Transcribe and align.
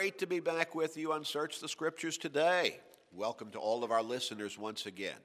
Great 0.00 0.18
to 0.18 0.26
be 0.26 0.40
back 0.40 0.74
with 0.74 0.96
you 0.96 1.12
on 1.12 1.26
Search 1.26 1.60
the 1.60 1.68
Scriptures 1.68 2.16
today. 2.16 2.80
Welcome 3.12 3.50
to 3.50 3.58
all 3.58 3.84
of 3.84 3.90
our 3.90 4.02
listeners 4.02 4.56
once 4.56 4.86
again. 4.86 5.18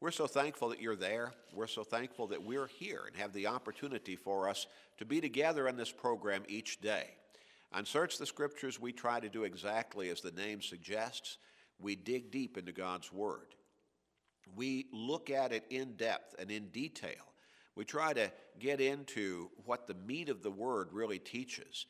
We're 0.00 0.10
so 0.10 0.26
thankful 0.26 0.70
that 0.70 0.82
you're 0.82 0.96
there. 0.96 1.32
We're 1.54 1.68
so 1.68 1.84
thankful 1.84 2.26
that 2.26 2.42
we're 2.42 2.66
here 2.66 3.04
and 3.06 3.16
have 3.18 3.32
the 3.32 3.46
opportunity 3.46 4.16
for 4.16 4.48
us 4.48 4.66
to 4.98 5.04
be 5.04 5.20
together 5.20 5.68
on 5.68 5.76
this 5.76 5.92
program 5.92 6.42
each 6.48 6.80
day. 6.80 7.14
On 7.72 7.84
Search 7.84 8.18
the 8.18 8.26
Scriptures, 8.26 8.80
we 8.80 8.90
try 8.90 9.20
to 9.20 9.28
do 9.28 9.44
exactly 9.44 10.10
as 10.10 10.20
the 10.22 10.32
name 10.32 10.60
suggests. 10.60 11.38
We 11.78 11.94
dig 11.94 12.32
deep 12.32 12.58
into 12.58 12.72
God's 12.72 13.12
Word. 13.12 13.54
We 14.56 14.86
look 14.92 15.30
at 15.30 15.52
it 15.52 15.66
in 15.70 15.92
depth 15.92 16.34
and 16.40 16.50
in 16.50 16.70
detail. 16.70 17.32
We 17.76 17.84
try 17.84 18.12
to 18.14 18.32
get 18.58 18.80
into 18.80 19.50
what 19.66 19.86
the 19.86 19.94
meat 19.94 20.30
of 20.30 20.42
the 20.42 20.50
Word 20.50 20.88
really 20.90 21.20
teaches 21.20 21.86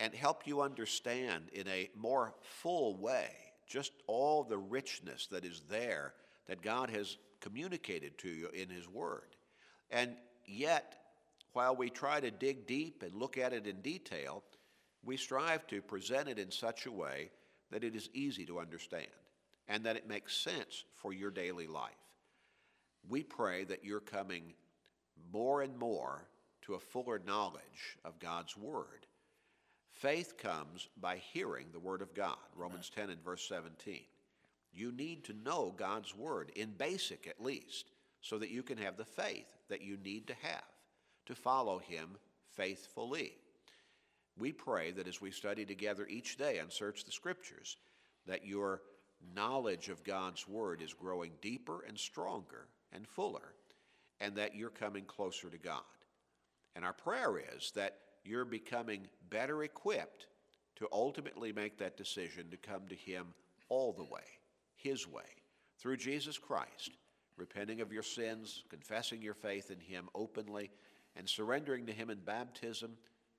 and 0.00 0.14
help 0.14 0.46
you 0.46 0.62
understand 0.62 1.44
in 1.52 1.68
a 1.68 1.90
more 1.94 2.34
full 2.40 2.96
way 2.96 3.28
just 3.68 3.92
all 4.08 4.42
the 4.42 4.58
richness 4.58 5.28
that 5.28 5.44
is 5.44 5.62
there 5.68 6.14
that 6.48 6.62
God 6.62 6.90
has 6.90 7.18
communicated 7.40 8.18
to 8.18 8.28
you 8.28 8.48
in 8.48 8.68
His 8.68 8.88
Word. 8.88 9.36
And 9.90 10.16
yet, 10.46 10.96
while 11.52 11.76
we 11.76 11.90
try 11.90 12.18
to 12.18 12.30
dig 12.30 12.66
deep 12.66 13.02
and 13.02 13.14
look 13.14 13.38
at 13.38 13.52
it 13.52 13.66
in 13.66 13.80
detail, 13.82 14.42
we 15.04 15.16
strive 15.16 15.66
to 15.68 15.82
present 15.82 16.28
it 16.28 16.38
in 16.38 16.50
such 16.50 16.86
a 16.86 16.92
way 16.92 17.30
that 17.70 17.84
it 17.84 17.94
is 17.94 18.10
easy 18.12 18.44
to 18.46 18.58
understand 18.58 19.06
and 19.68 19.84
that 19.84 19.96
it 19.96 20.08
makes 20.08 20.36
sense 20.36 20.84
for 20.96 21.12
your 21.12 21.30
daily 21.30 21.66
life. 21.66 21.92
We 23.08 23.22
pray 23.22 23.64
that 23.64 23.84
you're 23.84 24.00
coming 24.00 24.54
more 25.32 25.62
and 25.62 25.78
more 25.78 26.26
to 26.62 26.74
a 26.74 26.80
fuller 26.80 27.20
knowledge 27.24 27.98
of 28.04 28.18
God's 28.18 28.56
Word. 28.56 29.06
Faith 30.00 30.38
comes 30.38 30.88
by 30.98 31.18
hearing 31.34 31.66
the 31.72 31.78
Word 31.78 32.00
of 32.00 32.14
God, 32.14 32.38
Romans 32.56 32.88
10 32.88 33.10
and 33.10 33.22
verse 33.22 33.46
17. 33.46 34.00
You 34.72 34.92
need 34.92 35.24
to 35.24 35.34
know 35.44 35.74
God's 35.76 36.16
Word, 36.16 36.50
in 36.56 36.70
basic 36.70 37.26
at 37.26 37.44
least, 37.44 37.90
so 38.22 38.38
that 38.38 38.48
you 38.48 38.62
can 38.62 38.78
have 38.78 38.96
the 38.96 39.04
faith 39.04 39.52
that 39.68 39.82
you 39.82 39.98
need 40.02 40.26
to 40.28 40.34
have 40.40 40.64
to 41.26 41.34
follow 41.34 41.80
Him 41.80 42.16
faithfully. 42.56 43.32
We 44.38 44.52
pray 44.52 44.90
that 44.92 45.06
as 45.06 45.20
we 45.20 45.30
study 45.30 45.66
together 45.66 46.06
each 46.08 46.38
day 46.38 46.60
and 46.60 46.72
search 46.72 47.04
the 47.04 47.12
Scriptures, 47.12 47.76
that 48.26 48.46
your 48.46 48.80
knowledge 49.36 49.90
of 49.90 50.02
God's 50.02 50.48
Word 50.48 50.80
is 50.80 50.94
growing 50.94 51.32
deeper 51.42 51.84
and 51.86 51.98
stronger 51.98 52.68
and 52.90 53.06
fuller, 53.06 53.52
and 54.18 54.34
that 54.36 54.54
you're 54.54 54.70
coming 54.70 55.04
closer 55.04 55.50
to 55.50 55.58
God. 55.58 55.82
And 56.74 56.86
our 56.86 56.94
prayer 56.94 57.38
is 57.54 57.70
that 57.72 57.98
you're 58.24 58.44
becoming 58.44 59.08
better 59.30 59.62
equipped 59.62 60.26
to 60.76 60.88
ultimately 60.92 61.52
make 61.52 61.78
that 61.78 61.96
decision 61.96 62.50
to 62.50 62.56
come 62.56 62.88
to 62.88 62.94
Him 62.94 63.26
all 63.68 63.92
the 63.92 64.04
way, 64.04 64.24
His 64.76 65.06
way, 65.06 65.22
through 65.78 65.96
Jesus 65.96 66.38
Christ, 66.38 66.90
repenting 67.36 67.80
of 67.80 67.92
your 67.92 68.02
sins, 68.02 68.64
confessing 68.68 69.22
your 69.22 69.34
faith 69.34 69.70
in 69.70 69.80
Him 69.80 70.08
openly, 70.14 70.70
and 71.16 71.28
surrendering 71.28 71.86
to 71.86 71.92
Him 71.92 72.10
in 72.10 72.18
baptism 72.18 72.92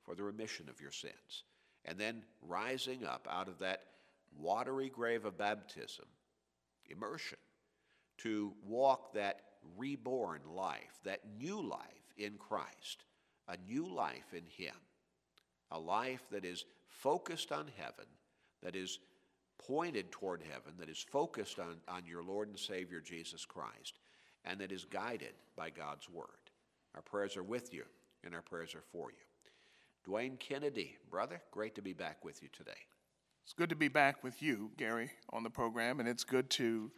for 0.03 0.15
the 0.15 0.23
remission 0.23 0.67
of 0.69 0.81
your 0.81 0.91
sins. 0.91 1.43
And 1.85 1.97
then 1.97 2.23
rising 2.41 3.05
up 3.05 3.27
out 3.29 3.47
of 3.47 3.59
that 3.59 3.83
watery 4.37 4.89
grave 4.89 5.25
of 5.25 5.37
baptism, 5.37 6.05
immersion, 6.89 7.37
to 8.19 8.53
walk 8.63 9.13
that 9.13 9.41
reborn 9.77 10.41
life, 10.55 10.99
that 11.03 11.21
new 11.39 11.61
life 11.61 12.13
in 12.17 12.33
Christ, 12.37 13.03
a 13.51 13.71
new 13.71 13.93
life 13.93 14.33
in 14.33 14.43
Him, 14.47 14.75
a 15.71 15.79
life 15.79 16.23
that 16.31 16.45
is 16.45 16.65
focused 16.87 17.51
on 17.51 17.69
heaven, 17.77 18.05
that 18.63 18.75
is 18.75 18.99
pointed 19.59 20.11
toward 20.11 20.41
heaven, 20.41 20.73
that 20.79 20.89
is 20.89 21.05
focused 21.11 21.59
on, 21.59 21.77
on 21.87 22.05
your 22.05 22.23
Lord 22.23 22.47
and 22.47 22.57
Savior 22.57 23.01
Jesus 23.01 23.45
Christ, 23.45 23.99
and 24.45 24.59
that 24.61 24.71
is 24.71 24.85
guided 24.85 25.33
by 25.55 25.69
God's 25.69 26.09
Word. 26.09 26.25
Our 26.95 27.01
prayers 27.01 27.35
are 27.35 27.43
with 27.43 27.73
you, 27.73 27.83
and 28.23 28.33
our 28.33 28.41
prayers 28.41 28.73
are 28.73 28.83
for 28.91 29.11
you. 29.11 29.17
Dwayne 30.07 30.39
Kennedy, 30.39 30.97
brother, 31.09 31.41
great 31.51 31.75
to 31.75 31.81
be 31.81 31.93
back 31.93 32.23
with 32.23 32.41
you 32.41 32.49
today. 32.51 32.71
It's 33.43 33.53
good 33.53 33.69
to 33.69 33.75
be 33.75 33.87
back 33.87 34.23
with 34.23 34.41
you, 34.41 34.71
Gary, 34.77 35.11
on 35.31 35.43
the 35.43 35.49
program, 35.49 35.99
and 35.99 36.07
it's 36.07 36.23
good 36.23 36.49
to 36.51 36.91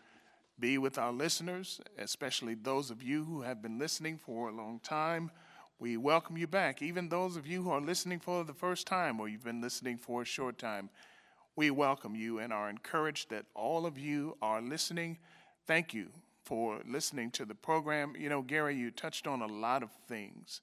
be 0.59 0.77
with 0.77 0.97
our 0.97 1.11
listeners, 1.11 1.81
especially 1.97 2.53
those 2.53 2.91
of 2.91 3.01
you 3.01 3.25
who 3.25 3.41
have 3.41 3.61
been 3.61 3.79
listening 3.79 4.17
for 4.17 4.49
a 4.49 4.55
long 4.55 4.79
time. 4.83 5.31
We 5.79 5.97
welcome 5.97 6.37
you 6.37 6.47
back. 6.47 6.81
Even 6.81 7.09
those 7.09 7.35
of 7.35 7.45
you 7.45 7.63
who 7.63 7.71
are 7.71 7.81
listening 7.81 8.19
for 8.19 8.43
the 8.43 8.53
first 8.53 8.87
time 8.87 9.19
or 9.19 9.27
you've 9.27 9.43
been 9.43 9.61
listening 9.61 9.97
for 9.97 10.21
a 10.21 10.25
short 10.25 10.57
time, 10.57 10.89
we 11.55 11.71
welcome 11.71 12.15
you 12.15 12.39
and 12.39 12.53
are 12.53 12.69
encouraged 12.69 13.29
that 13.29 13.45
all 13.53 13.85
of 13.85 13.97
you 13.97 14.37
are 14.41 14.61
listening. 14.61 15.17
Thank 15.67 15.93
you 15.93 16.07
for 16.43 16.79
listening 16.87 17.31
to 17.31 17.45
the 17.45 17.55
program. 17.55 18.13
You 18.17 18.29
know, 18.29 18.41
Gary, 18.41 18.75
you 18.75 18.91
touched 18.91 19.27
on 19.27 19.41
a 19.41 19.47
lot 19.47 19.83
of 19.83 19.89
things, 20.07 20.61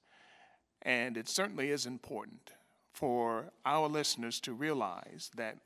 and 0.81 1.17
it 1.17 1.29
certainly 1.29 1.69
is 1.69 1.85
important 1.85 2.51
for 2.93 3.51
our 3.65 3.87
listeners 3.87 4.39
to 4.41 4.53
realize 4.53 5.31
that 5.35 5.57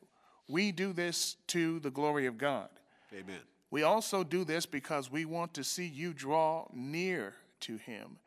we 0.47 0.71
do 0.71 0.93
this 0.93 1.37
to 1.47 1.79
the 1.79 1.91
glory 1.91 2.25
of 2.25 2.37
God. 2.37 2.69
Amen. 3.13 3.39
We 3.71 3.83
also 3.83 4.23
do 4.23 4.43
this 4.43 4.65
because 4.65 5.11
we 5.11 5.25
want 5.25 5.53
to 5.55 5.63
see 5.63 5.87
you 5.87 6.13
draw 6.13 6.67
near 6.73 7.33
to 7.61 7.77
Him 7.77 8.17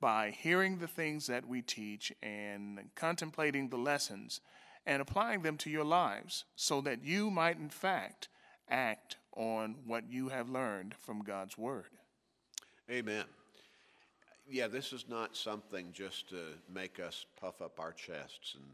by 0.00 0.30
hearing 0.30 0.78
the 0.78 0.86
things 0.86 1.26
that 1.26 1.46
we 1.46 1.62
teach 1.62 2.12
and 2.22 2.90
contemplating 2.94 3.68
the 3.68 3.76
lessons 3.76 4.40
and 4.86 5.02
applying 5.02 5.42
them 5.42 5.56
to 5.58 5.70
your 5.70 5.84
lives 5.84 6.44
so 6.56 6.80
that 6.80 7.04
you 7.04 7.30
might, 7.30 7.58
in 7.58 7.68
fact, 7.68 8.28
act 8.68 9.16
on 9.36 9.76
what 9.86 10.10
you 10.10 10.28
have 10.28 10.48
learned 10.48 10.94
from 10.94 11.22
God's 11.22 11.58
Word. 11.58 11.90
Amen. 12.90 13.24
Yeah, 14.50 14.66
this 14.66 14.92
is 14.92 15.04
not 15.08 15.36
something 15.36 15.92
just 15.92 16.28
to 16.30 16.40
make 16.72 17.00
us 17.00 17.26
puff 17.38 17.60
up 17.60 17.78
our 17.78 17.92
chests 17.92 18.54
and 18.54 18.64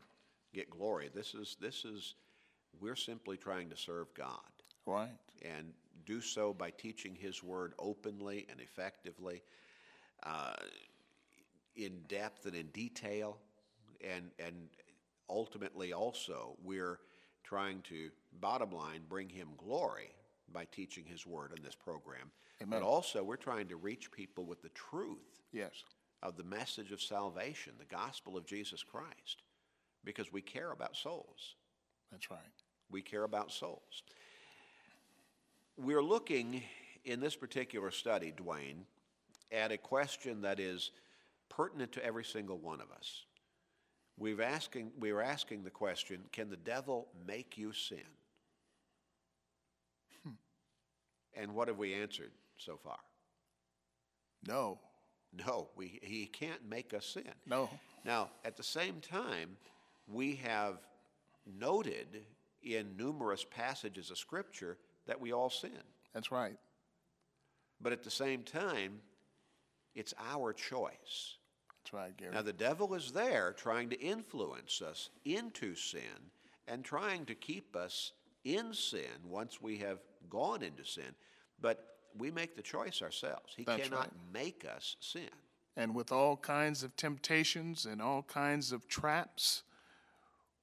get 0.53 0.71
glory. 0.71 1.11
This 1.13 1.35
is 1.35 1.57
this 1.61 1.85
is 1.85 2.15
we're 2.81 2.97
simply 2.97 3.37
trying 3.37 3.71
to 3.71 3.77
serve 3.77 4.07
God. 4.15 4.39
Right. 4.87 5.09
And 5.43 5.73
do 6.07 6.21
so 6.21 6.55
by 6.55 6.71
teaching 6.71 7.17
His 7.17 7.43
Word 7.43 7.73
openly 7.79 8.47
and 8.51 8.61
effectively, 8.61 9.43
uh, 10.23 10.55
in 11.77 12.01
depth 12.09 12.47
and 12.47 12.55
in 12.55 12.67
detail, 12.69 13.39
and 14.01 14.31
and 14.39 14.55
ultimately 15.29 15.93
also 15.93 16.57
we're 16.63 16.99
trying 17.43 17.81
to 17.83 18.11
bottom 18.41 18.71
line 18.71 19.03
bring 19.09 19.29
Him 19.29 19.49
glory 19.57 20.11
by 20.53 20.65
teaching 20.67 21.05
His 21.07 21.27
Word 21.27 21.53
in 21.57 21.63
this 21.63 21.75
program. 21.75 22.31
Amen. 22.63 22.81
But 22.81 22.87
also 22.87 23.23
we're 23.23 23.37
trying 23.37 23.69
to 23.69 23.77
reach 23.77 24.11
people 24.11 24.45
with 24.45 24.63
the 24.63 24.69
truth 24.71 25.43
Yes. 25.53 25.85
of 26.23 26.37
the 26.37 26.45
message 26.45 26.93
of 26.93 27.01
salvation, 27.03 27.73
the 27.79 27.85
gospel 27.85 28.37
of 28.37 28.47
Jesus 28.47 28.83
Christ, 28.83 29.43
because 30.05 30.33
we 30.33 30.41
care 30.43 30.73
about 30.73 30.97
souls. 30.97 31.57
That's 32.13 32.31
right. 32.31 32.41
We 32.91 33.03
care 33.03 33.25
about 33.25 33.51
souls. 33.51 34.03
We're 35.77 36.03
looking 36.03 36.63
in 37.05 37.21
this 37.21 37.35
particular 37.35 37.91
study, 37.91 38.33
Dwayne, 38.37 38.85
at 39.51 39.73
a 39.73 39.79
question 39.79 40.43
that 40.43 40.61
is 40.61 40.91
pertinent 41.57 41.93
to 41.93 42.05
every 42.05 42.25
single 42.25 42.59
one 42.59 42.81
of 42.81 42.91
us. 42.91 43.25
We've 44.17 44.41
asking, 44.41 44.93
we 44.99 45.11
are 45.11 45.23
asking 45.23 45.65
the 45.65 45.71
question 45.71 46.21
can 46.33 46.51
the 46.51 46.57
devil 46.57 47.09
make 47.27 47.59
you 47.59 47.73
sin? 47.73 47.99
Hmm. 50.23 50.35
And 51.35 51.55
what 51.55 51.69
have 51.69 51.79
we 51.79 51.95
answered 51.95 52.31
so 52.59 52.77
far? 52.77 52.99
No. 54.47 54.79
No, 55.47 55.69
we, 55.75 55.99
he 56.03 56.27
can't 56.27 56.69
make 56.69 56.95
us 56.95 57.07
sin. 57.07 57.33
No. 57.47 57.69
Now, 58.05 58.31
at 58.45 58.57
the 58.57 58.63
same 58.63 59.01
time, 59.01 59.57
we 60.07 60.37
have 60.37 60.79
noted 61.59 62.25
in 62.63 62.97
numerous 62.97 63.45
passages 63.45 64.11
of 64.11 64.19
Scripture 64.19 64.79
that 65.07 65.21
we 65.21 65.33
all 65.33 65.51
sin. 65.51 65.71
That's 66.13 66.31
right. 66.31 66.57
But 67.81 67.93
at 67.93 68.05
the 68.05 68.11
same 68.11 68.43
time, 68.43 69.01
it's 69.95 70.15
our 70.33 70.53
choice. 70.53 71.37
That's 71.85 71.93
right, 71.93 72.17
Gary. 72.17 72.33
Now, 72.33 72.41
the 72.43 72.53
devil 72.53 72.95
is 72.95 73.13
there 73.13 73.53
trying 73.57 73.91
to 73.91 74.01
influence 74.01 74.81
us 74.81 75.11
into 75.27 75.75
sin 75.75 76.31
and 76.67 76.83
trying 76.83 77.27
to 77.27 77.35
keep 77.35 77.77
us 77.77 78.13
in 78.45 78.73
sin 78.73 79.29
once 79.29 79.61
we 79.61 79.77
have 79.79 79.99
gone 80.31 80.63
into 80.63 80.85
sin. 80.85 81.15
But 81.61 81.85
we 82.17 82.31
make 82.31 82.57
the 82.57 82.63
choice 82.63 83.03
ourselves. 83.03 83.53
He 83.55 83.65
That's 83.65 83.83
cannot 83.83 83.99
right. 84.01 84.11
make 84.33 84.65
us 84.65 84.97
sin. 85.01 85.29
and 85.77 85.95
with 85.95 86.11
all 86.13 86.37
kinds 86.39 86.83
of 86.85 86.97
temptations 86.97 87.85
and 87.85 88.01
all 88.01 88.23
kinds 88.23 88.73
of 88.73 88.87
traps, 88.89 89.65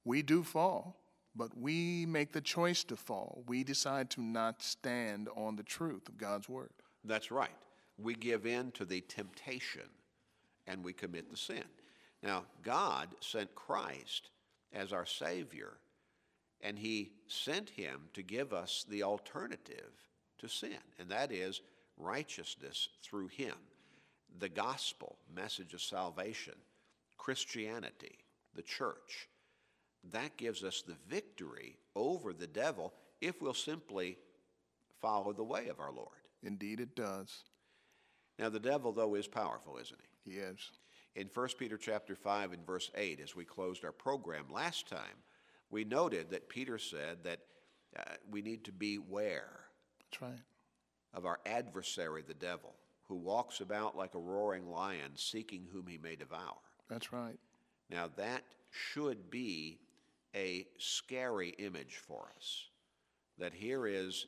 we 0.04 0.22
do 0.22 0.42
fall. 0.42 0.96
But 1.36 1.56
we 1.56 2.04
make 2.06 2.32
the 2.32 2.40
choice 2.40 2.82
to 2.84 2.96
fall. 2.96 3.44
We 3.46 3.62
decide 3.64 4.10
to 4.10 4.20
not 4.22 4.60
stand 4.62 5.28
on 5.36 5.56
the 5.56 5.62
truth 5.62 6.08
of 6.08 6.18
God's 6.18 6.48
word. 6.48 6.72
That's 7.04 7.30
right. 7.30 7.54
We 7.96 8.14
give 8.14 8.44
in 8.44 8.72
to 8.72 8.84
the 8.84 9.00
temptation 9.02 9.88
and 10.66 10.84
we 10.84 10.92
commit 10.92 11.30
the 11.30 11.36
sin. 11.36 11.64
Now, 12.22 12.44
God 12.62 13.08
sent 13.20 13.54
Christ 13.54 14.30
as 14.72 14.92
our 14.92 15.06
Savior, 15.06 15.74
and 16.60 16.78
he 16.78 17.12
sent 17.26 17.70
him 17.70 18.02
to 18.14 18.22
give 18.22 18.52
us 18.52 18.84
the 18.88 19.02
alternative 19.02 19.92
to 20.38 20.48
sin, 20.48 20.78
and 20.98 21.08
that 21.10 21.32
is 21.32 21.60
righteousness 21.98 22.88
through 23.02 23.28
him. 23.28 23.54
The 24.38 24.48
gospel, 24.48 25.16
message 25.34 25.74
of 25.74 25.82
salvation, 25.82 26.54
Christianity, 27.18 28.18
the 28.54 28.62
church. 28.62 29.28
That 30.12 30.36
gives 30.36 30.64
us 30.64 30.82
the 30.82 30.96
victory 31.08 31.76
over 31.94 32.32
the 32.32 32.46
devil 32.46 32.92
if 33.20 33.40
we'll 33.40 33.54
simply 33.54 34.16
follow 35.00 35.32
the 35.32 35.44
way 35.44 35.68
of 35.68 35.80
our 35.80 35.92
Lord. 35.92 36.08
Indeed, 36.42 36.80
it 36.80 36.96
does. 36.96 37.44
Now, 38.38 38.48
the 38.48 38.58
devil, 38.58 38.92
though, 38.92 39.14
is 39.14 39.28
powerful, 39.28 39.76
isn't 39.78 40.00
he? 40.00 40.11
He 40.24 40.32
is. 40.32 40.70
In 41.14 41.28
1 41.32 41.48
Peter 41.58 41.76
chapter 41.76 42.14
5 42.14 42.52
and 42.52 42.66
verse 42.66 42.90
8, 42.94 43.20
as 43.20 43.36
we 43.36 43.44
closed 43.44 43.84
our 43.84 43.92
program 43.92 44.46
last 44.50 44.88
time, 44.88 45.22
we 45.70 45.84
noted 45.84 46.30
that 46.30 46.48
Peter 46.48 46.78
said 46.78 47.18
that 47.24 47.40
uh, 47.98 48.02
we 48.30 48.40
need 48.42 48.64
to 48.64 48.72
beware 48.72 49.60
That's 50.10 50.22
right. 50.22 50.40
of 51.12 51.26
our 51.26 51.40
adversary, 51.44 52.22
the 52.26 52.34
devil, 52.34 52.74
who 53.08 53.16
walks 53.16 53.60
about 53.60 53.96
like 53.96 54.14
a 54.14 54.18
roaring 54.18 54.70
lion, 54.70 55.12
seeking 55.16 55.66
whom 55.70 55.86
he 55.86 55.98
may 55.98 56.16
devour. 56.16 56.56
That's 56.88 57.12
right. 57.12 57.38
Now, 57.90 58.08
that 58.16 58.42
should 58.70 59.30
be 59.30 59.78
a 60.34 60.66
scary 60.78 61.50
image 61.58 61.96
for 61.96 62.30
us. 62.36 62.68
That 63.38 63.52
here 63.52 63.86
is 63.86 64.26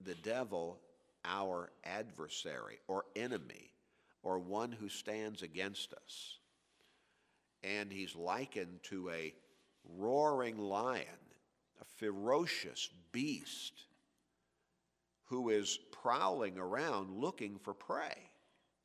the 0.00 0.14
devil, 0.16 0.78
our 1.24 1.70
adversary 1.84 2.80
or 2.86 3.04
enemy, 3.16 3.73
or 4.24 4.38
one 4.38 4.72
who 4.72 4.88
stands 4.88 5.42
against 5.42 5.92
us. 5.92 6.38
And 7.62 7.92
he's 7.92 8.16
likened 8.16 8.80
to 8.84 9.10
a 9.10 9.34
roaring 9.84 10.58
lion, 10.58 11.04
a 11.80 11.84
ferocious 11.84 12.88
beast 13.12 13.84
who 15.26 15.50
is 15.50 15.78
prowling 15.92 16.58
around 16.58 17.10
looking 17.10 17.58
for 17.58 17.74
prey. 17.74 18.30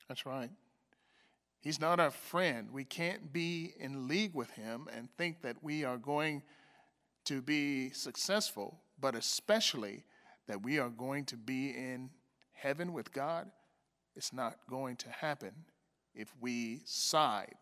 That's 0.07 0.25
right. 0.25 0.51
He's 1.61 1.79
not 1.79 1.99
our 1.99 2.11
friend. 2.11 2.69
We 2.71 2.85
can't 2.85 3.33
be 3.33 3.73
in 3.79 4.07
league 4.07 4.33
with 4.33 4.51
him 4.51 4.87
and 4.95 5.09
think 5.17 5.41
that 5.41 5.57
we 5.61 5.83
are 5.83 5.97
going 5.97 6.43
to 7.25 7.41
be 7.41 7.89
successful, 7.91 8.79
but 8.99 9.15
especially 9.15 10.03
that 10.47 10.63
we 10.63 10.79
are 10.79 10.89
going 10.89 11.25
to 11.25 11.37
be 11.37 11.69
in 11.69 12.09
heaven 12.53 12.93
with 12.93 13.13
God. 13.13 13.51
It's 14.19 14.33
not 14.33 14.57
going 14.69 14.97
to 14.97 15.09
happen 15.09 15.53
if 16.13 16.27
we 16.41 16.81
side 16.83 17.55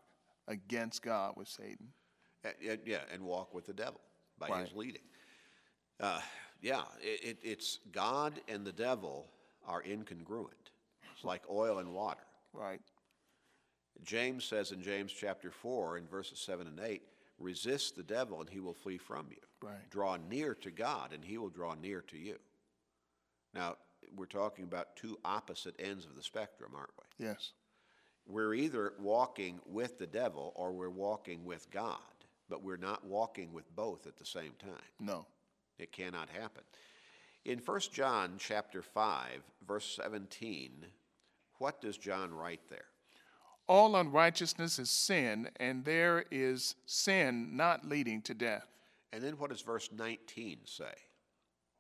against 0.48 1.04
God 1.04 1.36
with 1.38 1.48
Satan. 1.48 1.90
Uh, 2.44 2.50
yeah, 2.84 3.02
and 3.14 3.22
walk 3.22 3.54
with 3.54 3.68
the 3.68 3.74
devil 3.74 4.02
by 4.40 4.62
his 4.62 4.74
leading. 4.74 5.04
Uh, 6.00 6.20
yeah, 6.60 6.82
it, 7.00 7.24
it, 7.24 7.38
it's 7.44 7.78
God 7.92 8.42
and 8.48 8.66
the 8.66 8.72
devil 8.72 9.28
are 9.68 9.84
incongruent. 9.84 10.72
It's 11.14 11.24
like 11.24 11.44
oil 11.48 11.78
and 11.78 11.94
water. 11.94 12.26
Right. 12.54 12.82
James 14.04 14.44
says 14.44 14.72
in 14.72 14.82
James 14.82 15.14
chapter 15.14 15.52
4, 15.52 16.00
in 16.00 16.08
verses 16.08 16.40
7 16.40 16.66
and 16.66 16.80
8, 16.80 17.04
resist 17.38 17.96
the 17.96 18.02
devil 18.02 18.42
and 18.42 18.50
he 18.50 18.60
will 18.60 18.74
flee 18.74 18.98
from 18.98 19.28
you. 19.30 19.38
Right. 19.62 19.92
Draw 19.92 20.18
near 20.28 20.56
to 20.56 20.72
God 20.72 21.14
and 21.14 21.24
he 21.24 21.38
will 21.38 21.50
draw 21.50 21.76
near 21.76 22.02
to 22.02 22.18
you. 22.18 22.38
Now, 23.54 23.76
we're 24.16 24.26
talking 24.26 24.64
about 24.64 24.96
two 24.96 25.18
opposite 25.26 25.76
ends 25.80 26.06
of 26.06 26.16
the 26.16 26.24
spectrum, 26.24 26.72
aren't 26.76 26.92
we? 26.98 27.26
Yes. 27.26 27.52
We're 28.28 28.54
either 28.54 28.94
walking 29.00 29.60
with 29.66 29.98
the 29.98 30.08
devil 30.08 30.54
or 30.56 30.72
we're 30.72 30.90
walking 30.90 31.46
with 31.46 31.70
God, 31.72 31.98
but 32.50 32.64
we're 32.64 32.78
not 32.78 33.06
walking 33.06 33.54
with 33.54 33.74
both 33.76 34.06
at 34.06 34.18
the 34.18 34.26
same 34.26 34.54
time. 34.60 34.82
No. 35.00 35.26
It 35.80 35.92
cannot 35.92 36.30
happen. 36.30 36.64
In 37.46 37.60
1 37.60 37.80
John 37.94 38.34
chapter 38.38 38.82
5, 38.82 39.42
verse 39.66 40.00
17, 40.02 40.86
what 41.60 41.80
does 41.80 41.98
John 41.98 42.34
write 42.34 42.68
there? 42.70 42.86
All 43.68 43.96
unrighteousness 43.96 44.80
is 44.80 44.90
sin, 44.90 45.50
and 45.58 45.86
there 45.86 46.26
is 46.32 46.76
sin 46.86 47.56
not 47.56 47.88
leading 47.88 48.22
to 48.24 48.34
death. 48.34 48.68
And 49.14 49.24
then 49.24 49.38
what 49.38 49.50
does 49.50 49.62
verse 49.62 49.90
19 49.96 50.60
say? 50.66 50.94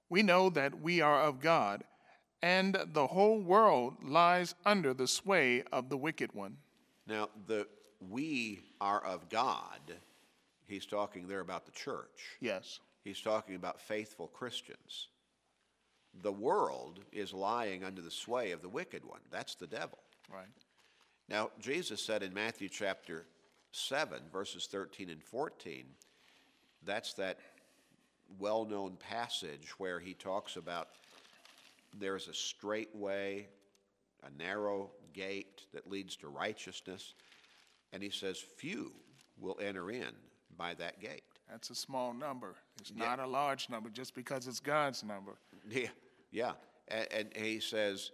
We 0.09 0.23
know 0.23 0.49
that 0.49 0.81
we 0.81 1.01
are 1.01 1.21
of 1.21 1.41
God, 1.41 1.83
and 2.41 2.77
the 2.93 3.07
whole 3.07 3.39
world 3.39 3.95
lies 4.03 4.55
under 4.65 4.93
the 4.93 5.07
sway 5.07 5.63
of 5.71 5.89
the 5.89 5.97
wicked 5.97 6.33
one. 6.33 6.57
Now, 7.07 7.29
the 7.47 7.67
we 8.09 8.61
are 8.79 9.03
of 9.03 9.29
God, 9.29 9.81
he's 10.67 10.85
talking 10.85 11.27
there 11.27 11.39
about 11.39 11.65
the 11.65 11.71
church. 11.71 12.37
Yes. 12.39 12.79
He's 13.03 13.21
talking 13.21 13.55
about 13.55 13.81
faithful 13.81 14.27
Christians. 14.27 15.07
The 16.21 16.31
world 16.31 16.99
is 17.11 17.33
lying 17.33 17.83
under 17.83 18.01
the 18.01 18.11
sway 18.11 18.51
of 18.51 18.61
the 18.61 18.69
wicked 18.69 19.05
one. 19.05 19.21
That's 19.31 19.55
the 19.55 19.67
devil. 19.67 19.99
Right. 20.31 20.45
Now, 21.29 21.51
Jesus 21.59 22.01
said 22.01 22.23
in 22.23 22.33
Matthew 22.33 22.69
chapter 22.69 23.25
7, 23.71 24.19
verses 24.31 24.67
13 24.69 25.09
and 25.09 25.23
14, 25.23 25.85
that's 26.83 27.13
that 27.13 27.39
well 28.39 28.65
known 28.65 28.97
passage 28.97 29.69
where 29.77 29.99
he 29.99 30.13
talks 30.13 30.55
about 30.55 30.89
there's 31.93 32.27
a 32.27 32.33
straight 32.33 32.95
way, 32.95 33.47
a 34.23 34.37
narrow 34.37 34.91
gate 35.13 35.63
that 35.73 35.89
leads 35.89 36.15
to 36.17 36.27
righteousness, 36.27 37.13
and 37.93 38.01
he 38.03 38.09
says, 38.09 38.37
Few 38.39 38.91
will 39.39 39.57
enter 39.61 39.91
in 39.91 40.13
by 40.57 40.73
that 40.75 40.99
gate. 40.99 41.23
That's 41.49 41.69
a 41.69 41.75
small 41.75 42.13
number. 42.13 42.55
It's 42.81 42.93
not 42.93 43.19
a 43.19 43.27
large 43.27 43.69
number 43.69 43.89
just 43.89 44.13
because 44.13 44.47
it's 44.47 44.59
God's 44.59 45.03
number. 45.03 45.33
Yeah, 45.69 45.89
yeah. 46.31 46.51
And, 46.87 47.07
and 47.11 47.45
he 47.45 47.59
says, 47.59 48.11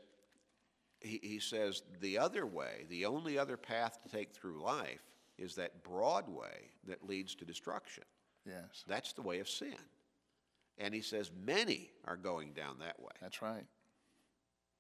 he, 1.00 1.20
he 1.22 1.40
says 1.40 1.84
the 2.00 2.18
other 2.18 2.46
way, 2.46 2.86
the 2.90 3.06
only 3.06 3.38
other 3.38 3.58
path 3.58 4.00
to 4.04 4.10
take 4.10 4.34
through 4.34 4.62
life 4.62 5.02
is 5.38 5.56
that 5.56 5.84
broad 5.84 6.28
way 6.30 6.72
that 6.88 7.08
leads 7.08 7.36
to 7.36 7.46
destruction. 7.46 8.04
Yes. 8.46 8.84
That's 8.88 9.14
the 9.14 9.22
way 9.22 9.40
of 9.40 9.50
sin. 9.50 9.76
And 10.78 10.94
he 10.94 11.02
says 11.02 11.32
many 11.46 11.92
are 12.06 12.18
going 12.18 12.54
down 12.54 12.80
that 12.80 13.00
way. 13.00 13.12
That's 13.22 13.42
right. 13.42 13.66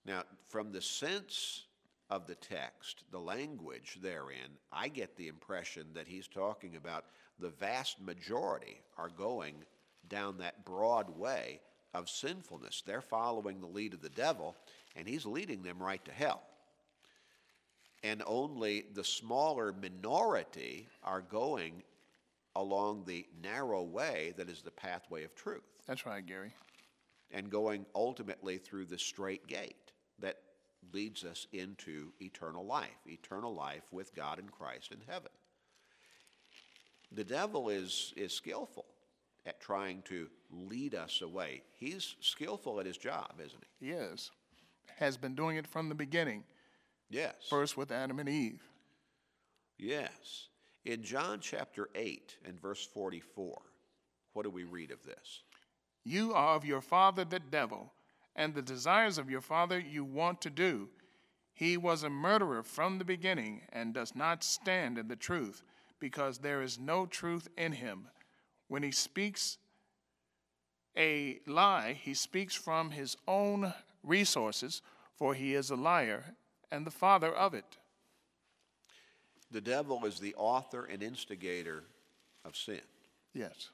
Now, 0.06 0.24
from 0.50 0.72
the 0.72 0.82
sense 0.82 1.64
of 2.10 2.28
the 2.28 2.36
text, 2.36 3.04
the 3.12 3.20
language 3.20 4.00
therein, 4.02 4.58
I 4.72 4.88
get 4.88 5.16
the 5.16 5.28
impression 5.28 5.88
that 5.94 6.08
he's 6.08 6.28
talking 6.28 6.76
about 6.76 7.06
the 7.40 7.50
vast 7.50 8.02
majority 8.02 8.82
are 8.98 9.10
going 9.10 9.56
down 10.10 10.38
that 10.38 10.66
broad 10.66 11.10
way 11.18 11.60
of 11.94 12.10
sinfulness. 12.10 12.84
They're 12.86 13.02
following 13.02 13.60
the 13.60 13.68
lead 13.68 13.94
of 13.94 14.02
the 14.02 14.10
devil, 14.10 14.56
and 14.96 15.08
he's 15.08 15.26
leading 15.26 15.64
them 15.64 15.82
right 15.82 16.04
to 16.06 16.12
hell. 16.12 16.42
And 18.04 18.22
only 18.26 18.86
the 18.94 19.04
smaller 19.04 19.74
minority 19.74 20.90
are 21.04 21.22
going 21.22 21.84
along 22.56 23.04
the 23.06 23.26
narrow 23.42 23.82
way 23.84 24.34
that 24.38 24.50
is 24.50 24.62
the 24.62 24.72
pathway 24.72 25.24
of 25.24 25.34
truth 25.36 25.64
That's 25.88 26.06
right, 26.06 26.26
Gary. 26.26 26.54
and 27.32 27.50
going 27.50 27.86
ultimately 27.96 28.58
through 28.58 28.86
the 28.86 28.98
straight 29.00 29.48
gate 29.48 29.92
that 30.20 30.38
leads 30.94 31.24
us 31.24 31.48
into 31.54 32.12
eternal 32.22 32.66
life, 32.66 32.90
eternal 33.08 33.54
life 33.56 33.84
with 33.92 34.14
God 34.14 34.38
and 34.40 34.52
Christ 34.52 34.92
in 34.92 35.00
heaven. 35.08 35.32
The 37.12 37.24
devil 37.24 37.70
is, 37.70 38.14
is 38.18 38.34
skillful 38.34 38.86
at 39.46 39.60
trying 39.62 40.02
to 40.04 40.28
lead 40.52 40.96
us 40.96 41.22
away. 41.22 41.62
He's 41.76 42.16
skillful 42.22 42.80
at 42.80 42.86
his 42.86 42.98
job, 42.98 43.34
isn't 43.40 43.64
he? 43.80 43.88
He 43.88 43.92
is. 43.94 44.32
Has 44.98 45.18
been 45.18 45.36
doing 45.36 45.58
it 45.58 45.68
from 45.68 45.90
the 45.90 45.96
beginning, 45.96 46.44
Yes. 47.10 47.34
first 47.50 47.78
with 47.78 47.92
Adam 47.92 48.20
and 48.20 48.30
Eve. 48.30 48.62
Yes. 49.78 50.48
In 50.86 51.02
John 51.02 51.40
chapter 51.40 51.90
8 51.96 52.38
and 52.46 52.62
verse 52.62 52.86
44, 52.86 53.62
what 54.34 54.44
do 54.44 54.50
we 54.50 54.66
read 54.66 54.92
of 54.92 55.04
this? 55.04 55.44
You 56.04 56.34
are 56.34 56.56
of 56.56 56.66
your 56.66 56.82
father 56.82 57.24
the 57.24 57.40
devil, 57.40 57.94
and 58.36 58.54
the 58.54 58.62
desires 58.62 59.18
of 59.18 59.30
your 59.30 59.42
father 59.42 59.80
you 59.80 60.04
want 60.04 60.42
to 60.42 60.50
do. 60.50 60.90
He 61.54 61.78
was 61.78 62.04
a 62.04 62.10
murderer 62.10 62.64
from 62.64 62.98
the 62.98 63.06
beginning 63.06 63.62
and 63.72 63.94
does 63.94 64.14
not 64.14 64.44
stand 64.44 64.98
in 64.98 65.08
the 65.08 65.16
truth, 65.16 65.64
because 66.00 66.40
there 66.40 66.62
is 66.62 66.78
no 66.78 67.06
truth 67.06 67.48
in 67.58 67.72
him. 67.72 68.10
When 68.68 68.84
he 68.84 68.92
speaks 68.92 69.58
a 70.98 71.40
lie, 71.48 71.94
he 71.94 72.14
speaks 72.14 72.56
from 72.56 72.92
his 72.92 73.16
own 73.26 73.74
resources, 74.04 74.82
for 75.16 75.34
he 75.34 75.54
is 75.54 75.70
a 75.70 75.76
liar 75.76 76.36
and 76.70 76.86
the 76.86 76.92
father 76.92 77.34
of 77.34 77.54
it. 77.54 77.78
The 79.54 79.62
devil 79.62 80.04
is 80.06 80.20
the 80.20 80.34
author 80.36 80.86
and 80.86 81.04
instigator 81.04 81.84
of 82.44 82.58
sin, 82.58 82.82
Yes, 83.36 83.70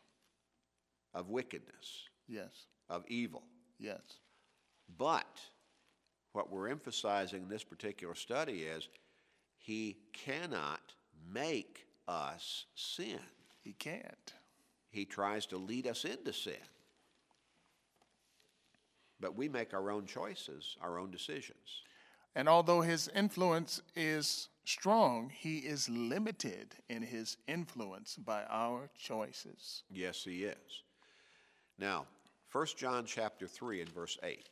of 1.14 1.30
wickedness, 1.30 2.04
yes, 2.28 2.52
of 2.90 3.06
evil. 3.08 3.44
yes. 3.80 4.02
But 4.98 5.40
what 6.34 6.52
we're 6.52 6.68
emphasizing 6.68 7.44
in 7.44 7.50
this 7.50 7.64
particular 7.64 8.14
study 8.14 8.64
is 8.64 8.90
he 9.58 9.96
cannot 10.12 10.82
make 11.34 11.86
us 12.10 12.66
sin. 12.76 13.20
He 13.64 13.72
can't. 13.74 14.34
he 14.92 15.06
tries 15.06 15.46
to 15.46 15.58
lead 15.58 15.88
us 15.88 16.04
into 16.04 16.34
sin. 16.34 16.56
But 19.20 19.36
we 19.36 19.48
make 19.48 19.74
our 19.74 19.92
own 19.92 20.06
choices, 20.08 20.76
our 20.82 20.98
own 21.00 21.12
decisions. 21.12 21.84
And 22.36 22.50
although 22.50 22.82
his 22.82 23.08
influence 23.16 23.82
is 23.96 24.50
strong, 24.70 25.32
he 25.36 25.58
is 25.58 25.90
limited 25.90 26.76
in 26.90 27.02
his 27.02 27.38
influence 27.48 28.16
by 28.16 28.44
our 28.50 28.90
choices. 28.98 29.84
Yes, 29.92 30.24
he 30.24 30.44
is. 30.44 30.84
Now, 31.78 32.06
1 32.52 32.68
John 32.78 33.06
chapter 33.06 33.48
3 33.48 33.82
and 33.82 33.90
verse 33.90 34.18
8. 34.22 34.48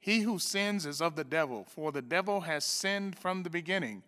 He 0.00 0.20
who 0.20 0.38
sins 0.38 0.84
is 0.86 1.00
of 1.00 1.14
the 1.14 1.24
devil, 1.24 1.64
for 1.68 1.92
the 1.92 2.02
devil 2.02 2.40
has 2.40 2.64
sinned 2.64 3.16
from 3.16 3.42
the 3.42 3.50
beginning. 3.50 4.02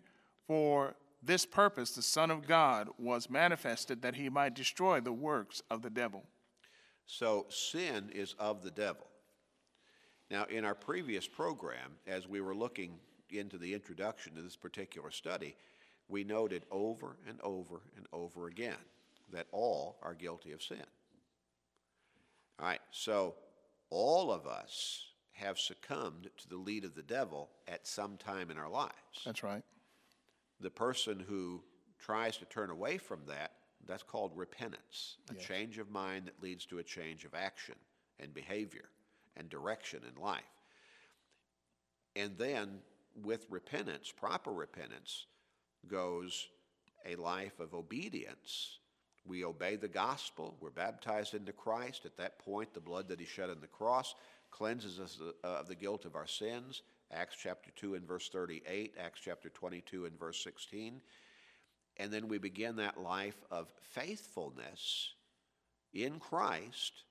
For 0.47 0.95
this 1.21 1.45
purpose 1.45 1.91
the 1.91 2.01
Son 2.01 2.29
of 2.29 2.47
God 2.47 2.89
was 2.97 3.29
manifested 3.29 4.01
that 4.01 4.15
he 4.15 4.29
might 4.29 4.55
destroy 4.55 4.99
the 4.99 5.13
works 5.13 5.61
of 5.69 5.81
the 5.81 5.89
devil. 5.89 6.23
So 7.05 7.45
sin 7.49 8.09
is 8.13 8.35
of 8.39 8.63
the 8.63 8.71
devil. 8.71 9.07
Now, 10.29 10.45
in 10.45 10.65
our 10.65 10.75
previous 10.75 11.27
program, 11.27 11.91
as 12.07 12.27
we 12.27 12.41
were 12.41 12.55
looking 12.55 12.99
into 13.33 13.57
the 13.57 13.73
introduction 13.73 14.35
to 14.35 14.41
this 14.41 14.55
particular 14.55 15.11
study, 15.11 15.55
we 16.07 16.23
noted 16.23 16.63
over 16.71 17.17
and 17.27 17.39
over 17.41 17.81
and 17.97 18.05
over 18.11 18.47
again 18.47 18.75
that 19.31 19.47
all 19.51 19.97
are 20.01 20.13
guilty 20.13 20.51
of 20.51 20.61
sin. 20.61 20.83
All 22.59 22.67
right, 22.67 22.81
so 22.91 23.35
all 23.89 24.31
of 24.31 24.45
us 24.45 25.05
have 25.33 25.57
succumbed 25.57 26.29
to 26.37 26.49
the 26.49 26.57
lead 26.57 26.85
of 26.85 26.95
the 26.95 27.01
devil 27.01 27.49
at 27.67 27.87
some 27.87 28.17
time 28.17 28.51
in 28.51 28.57
our 28.57 28.69
lives. 28.69 28.93
That's 29.25 29.43
right. 29.43 29.63
The 30.59 30.69
person 30.69 31.23
who 31.27 31.63
tries 31.99 32.37
to 32.37 32.45
turn 32.45 32.69
away 32.69 32.97
from 32.97 33.21
that, 33.27 33.51
that's 33.87 34.03
called 34.03 34.31
repentance, 34.35 35.17
a 35.29 35.33
change 35.33 35.77
of 35.77 35.89
mind 35.89 36.27
that 36.27 36.41
leads 36.41 36.65
to 36.67 36.77
a 36.77 36.83
change 36.83 37.25
of 37.25 37.33
action 37.33 37.75
and 38.19 38.33
behavior 38.33 38.89
and 39.35 39.49
direction 39.49 40.01
in 40.07 40.21
life. 40.21 40.43
And 42.15 42.37
then 42.37 42.79
with 43.21 43.45
repentance, 43.49 44.11
proper 44.11 44.51
repentance, 44.51 45.25
goes 45.87 46.47
a 47.05 47.15
life 47.15 47.59
of 47.59 47.73
obedience. 47.73 48.79
We 49.25 49.45
obey 49.45 49.75
the 49.75 49.87
gospel, 49.87 50.55
we're 50.59 50.69
baptized 50.69 51.33
into 51.33 51.53
Christ. 51.53 52.05
At 52.05 52.17
that 52.17 52.39
point, 52.39 52.73
the 52.73 52.81
blood 52.81 53.07
that 53.09 53.19
he 53.19 53.25
shed 53.25 53.49
on 53.49 53.61
the 53.61 53.67
cross 53.67 54.15
cleanses 54.51 54.99
us 54.99 55.19
uh, 55.43 55.47
of 55.47 55.67
the 55.67 55.75
guilt 55.75 56.05
of 56.05 56.15
our 56.15 56.27
sins. 56.27 56.81
Acts 57.11 57.35
chapter 57.41 57.71
2 57.75 57.95
and 57.95 58.07
verse 58.07 58.29
38, 58.29 58.95
Acts 58.99 59.21
chapter 59.23 59.49
22 59.49 60.05
and 60.05 60.19
verse 60.19 60.43
16. 60.43 61.01
And 61.97 62.11
then 62.11 62.27
we 62.27 62.37
begin 62.37 62.77
that 62.77 62.99
life 62.99 63.37
of 63.51 63.71
faithfulness 63.81 65.13
in 65.93 66.19
Christ 66.19 67.03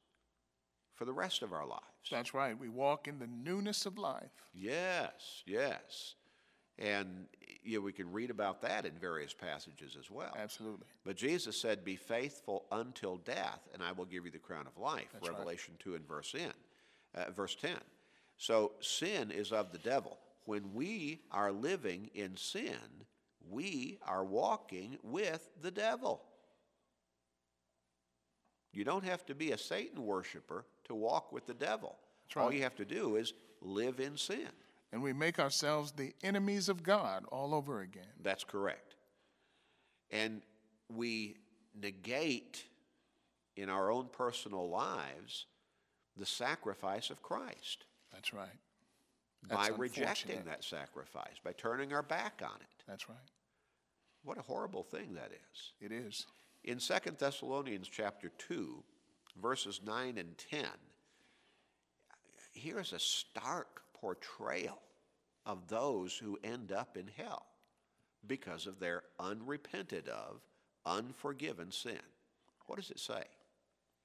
for 0.94 1.04
the 1.04 1.12
rest 1.12 1.42
of 1.42 1.52
our 1.52 1.66
lives. 1.66 1.82
That's 2.10 2.34
right. 2.34 2.58
We 2.58 2.68
walk 2.68 3.08
in 3.08 3.18
the 3.18 3.26
newness 3.26 3.86
of 3.86 3.98
life. 3.98 4.30
Yes, 4.54 5.42
yes. 5.46 6.14
And 6.78 7.26
you 7.62 7.78
know, 7.78 7.84
we 7.84 7.92
can 7.92 8.10
read 8.10 8.30
about 8.30 8.62
that 8.62 8.86
in 8.86 8.92
various 8.92 9.32
passages 9.32 9.96
as 9.98 10.10
well. 10.10 10.34
Absolutely. 10.36 10.86
But 11.04 11.16
Jesus 11.16 11.56
said, 11.56 11.84
Be 11.84 11.96
faithful 11.96 12.64
until 12.72 13.18
death, 13.18 13.60
and 13.72 13.82
I 13.82 13.92
will 13.92 14.04
give 14.04 14.24
you 14.24 14.30
the 14.30 14.38
crown 14.38 14.66
of 14.66 14.80
life. 14.82 15.06
That's 15.12 15.28
right. 15.28 15.38
Revelation 15.38 15.74
2 15.78 15.94
and 15.94 16.06
verse, 16.06 16.34
in, 16.34 16.52
uh, 17.14 17.30
verse 17.30 17.54
10. 17.54 17.76
So 18.38 18.72
sin 18.80 19.30
is 19.30 19.52
of 19.52 19.70
the 19.70 19.78
devil. 19.78 20.18
When 20.44 20.74
we 20.74 21.20
are 21.30 21.52
living 21.52 22.10
in 22.14 22.36
sin, 22.36 23.04
we 23.48 23.98
are 24.06 24.24
walking 24.24 24.96
with 25.02 25.48
the 25.60 25.70
devil. 25.70 26.22
You 28.72 28.84
don't 28.84 29.04
have 29.04 29.24
to 29.26 29.34
be 29.34 29.52
a 29.52 29.58
Satan 29.58 30.04
worshiper 30.04 30.64
to 30.84 30.94
walk 30.94 31.32
with 31.32 31.46
the 31.46 31.54
devil. 31.54 31.96
all 32.36 32.52
you 32.52 32.62
have 32.62 32.76
to 32.76 32.84
do 32.84 33.16
is 33.16 33.34
live 33.60 34.00
in 34.00 34.16
sin. 34.16 34.48
And 34.92 35.02
we 35.02 35.12
make 35.12 35.38
ourselves 35.38 35.92
the 35.92 36.12
enemies 36.22 36.68
of 36.68 36.82
God 36.82 37.24
all 37.32 37.54
over 37.54 37.80
again. 37.80 38.12
That's 38.22 38.44
correct. 38.44 38.96
And 40.10 40.42
we 40.94 41.36
negate 41.74 42.64
in 43.56 43.68
our 43.68 43.90
own 43.90 44.08
personal 44.12 44.68
lives 44.68 45.46
the 46.16 46.26
sacrifice 46.26 47.10
of 47.10 47.22
Christ 47.22 47.86
That's 48.12 48.34
right. 48.34 48.48
by 49.48 49.68
rejecting 49.68 50.42
that 50.44 50.62
sacrifice, 50.62 51.36
by 51.42 51.52
turning 51.52 51.92
our 51.92 52.02
back 52.02 52.42
on 52.44 52.56
it. 52.60 52.84
That's 52.86 53.08
right. 53.08 53.16
What 54.24 54.38
a 54.38 54.42
horrible 54.42 54.82
thing 54.82 55.14
that 55.14 55.32
is. 55.32 55.72
It 55.80 55.92
is. 55.92 56.26
In 56.64 56.78
2 56.78 56.94
Thessalonians 57.18 57.88
chapter 57.88 58.30
2, 58.38 58.82
verses 59.40 59.80
9 59.84 60.18
and 60.18 60.36
10, 60.50 60.66
here's 62.52 62.92
a 62.92 62.98
stark 62.98 63.82
portrayal 63.94 64.80
of 65.46 65.68
those 65.68 66.16
who 66.16 66.38
end 66.44 66.72
up 66.72 66.96
in 66.96 67.08
hell 67.16 67.46
because 68.26 68.66
of 68.66 68.78
their 68.78 69.02
unrepented 69.18 70.08
of, 70.08 70.40
unforgiven 70.86 71.70
sin. 71.70 71.98
What 72.66 72.76
does 72.76 72.90
it 72.90 73.00
say? 73.00 73.24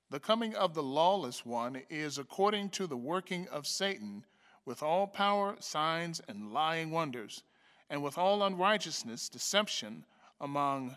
The 0.09 0.19
coming 0.19 0.55
of 0.55 0.73
the 0.73 0.83
lawless 0.83 1.45
one 1.45 1.81
is 1.89 2.17
according 2.17 2.69
to 2.71 2.87
the 2.87 2.97
working 2.97 3.47
of 3.49 3.67
Satan 3.67 4.23
with 4.65 4.81
all 4.81 5.07
power, 5.07 5.55
signs, 5.59 6.21
and 6.27 6.53
lying 6.53 6.91
wonders, 6.91 7.43
and 7.89 8.01
with 8.01 8.17
all 8.17 8.43
unrighteousness, 8.43 9.29
deception 9.29 10.05
among 10.41 10.95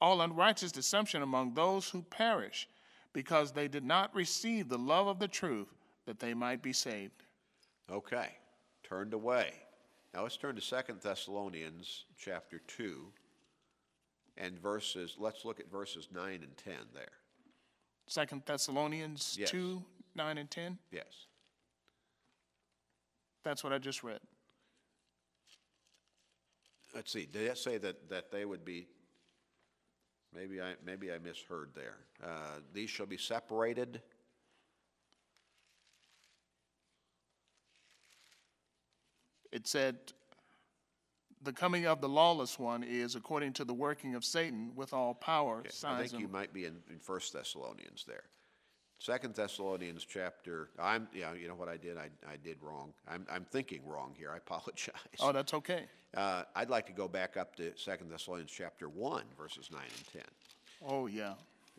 all 0.00 0.20
unrighteous 0.20 0.72
deception 0.72 1.22
among 1.22 1.54
those 1.54 1.88
who 1.88 2.02
perish, 2.02 2.68
because 3.16 3.50
they 3.50 3.66
did 3.66 3.82
not 3.82 4.14
receive 4.14 4.68
the 4.68 4.76
love 4.76 5.06
of 5.06 5.18
the 5.18 5.26
truth 5.26 5.72
that 6.04 6.18
they 6.18 6.34
might 6.34 6.60
be 6.60 6.74
saved. 6.74 7.22
Okay, 7.90 8.28
turned 8.86 9.14
away. 9.14 9.54
Now 10.12 10.24
let's 10.24 10.36
turn 10.36 10.54
to 10.54 10.60
2 10.60 10.96
Thessalonians 11.02 12.04
chapter 12.18 12.60
2 12.66 13.06
and 14.36 14.60
verses, 14.60 15.16
let's 15.18 15.46
look 15.46 15.60
at 15.60 15.70
verses 15.70 16.08
9 16.14 16.42
and 16.42 16.54
10 16.58 16.74
there. 16.92 17.08
Second 18.06 18.42
Thessalonians 18.44 19.34
Yes. 19.40 19.50
2 19.50 19.82
9 20.14 20.36
and 20.36 20.50
10. 20.50 20.78
Yes. 20.92 21.06
That's 23.44 23.64
what 23.64 23.72
I 23.72 23.78
just 23.78 24.02
read. 24.02 24.20
Let's 26.94 27.10
see, 27.10 27.24
did 27.24 27.50
it 27.50 27.56
say 27.56 27.78
that, 27.78 28.10
that 28.10 28.30
they 28.30 28.44
would 28.44 28.64
be, 28.64 28.88
maybe 30.36 30.60
I, 30.60 30.74
maybe 30.84 31.10
I 31.10 31.18
misheard 31.18 31.70
there. 31.74 31.96
Uh, 32.22 32.60
These 32.72 32.90
shall 32.90 33.06
be 33.06 33.16
separated. 33.16 34.02
It 39.50 39.66
said, 39.66 39.96
The 41.42 41.52
coming 41.52 41.86
of 41.86 42.00
the 42.00 42.08
lawless 42.08 42.58
one 42.58 42.82
is 42.82 43.14
according 43.14 43.54
to 43.54 43.64
the 43.64 43.74
working 43.74 44.14
of 44.14 44.24
Satan 44.24 44.72
with 44.74 44.92
all 44.92 45.14
power, 45.14 45.62
I 45.64 45.70
signs, 45.70 46.10
think 46.10 46.20
you 46.20 46.26
and 46.26 46.32
might 46.32 46.52
be 46.52 46.66
in, 46.66 46.76
in 46.90 46.98
First 46.98 47.32
Thessalonians 47.32 48.04
there. 48.06 48.24
Second 48.98 49.34
Thessalonians 49.34 50.04
chapter, 50.04 50.70
I'm, 50.78 51.06
yeah, 51.12 51.32
you 51.34 51.48
know 51.48 51.54
what 51.54 51.68
I 51.68 51.76
did? 51.76 51.98
I, 51.98 52.08
I 52.26 52.36
did 52.42 52.56
wrong. 52.62 52.92
I'm, 53.08 53.26
I'm 53.30 53.44
thinking 53.44 53.80
wrong 53.86 54.14
here. 54.16 54.30
I 54.32 54.36
apologize. 54.38 54.94
Oh, 55.20 55.32
that's 55.32 55.52
okay. 55.54 55.84
Uh, 56.16 56.44
I'd 56.54 56.70
like 56.70 56.86
to 56.86 56.92
go 56.92 57.06
back 57.06 57.36
up 57.36 57.54
to 57.56 57.72
Second 57.76 58.10
Thessalonians 58.10 58.50
chapter 58.50 58.88
1, 58.88 59.22
verses 59.38 59.68
9 59.70 59.80
and 59.82 60.06
10. 60.12 60.22
Oh, 60.88 61.06
yeah. 61.06 61.34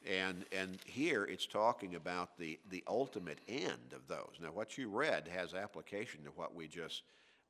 And, 0.07 0.45
and 0.51 0.77
here 0.86 1.25
it's 1.25 1.47
talking 1.47 1.95
about 1.95 2.38
the, 2.38 2.59
the 2.69 2.83
ultimate 2.88 3.39
end 3.47 3.93
of 3.93 4.07
those. 4.07 4.33
Now, 4.41 4.50
what 4.50 4.77
you 4.77 4.89
read 4.89 5.27
has 5.27 5.53
application 5.55 6.24
to 6.24 6.29
what 6.36 6.53
we 6.55 6.67
just, 6.67 7.01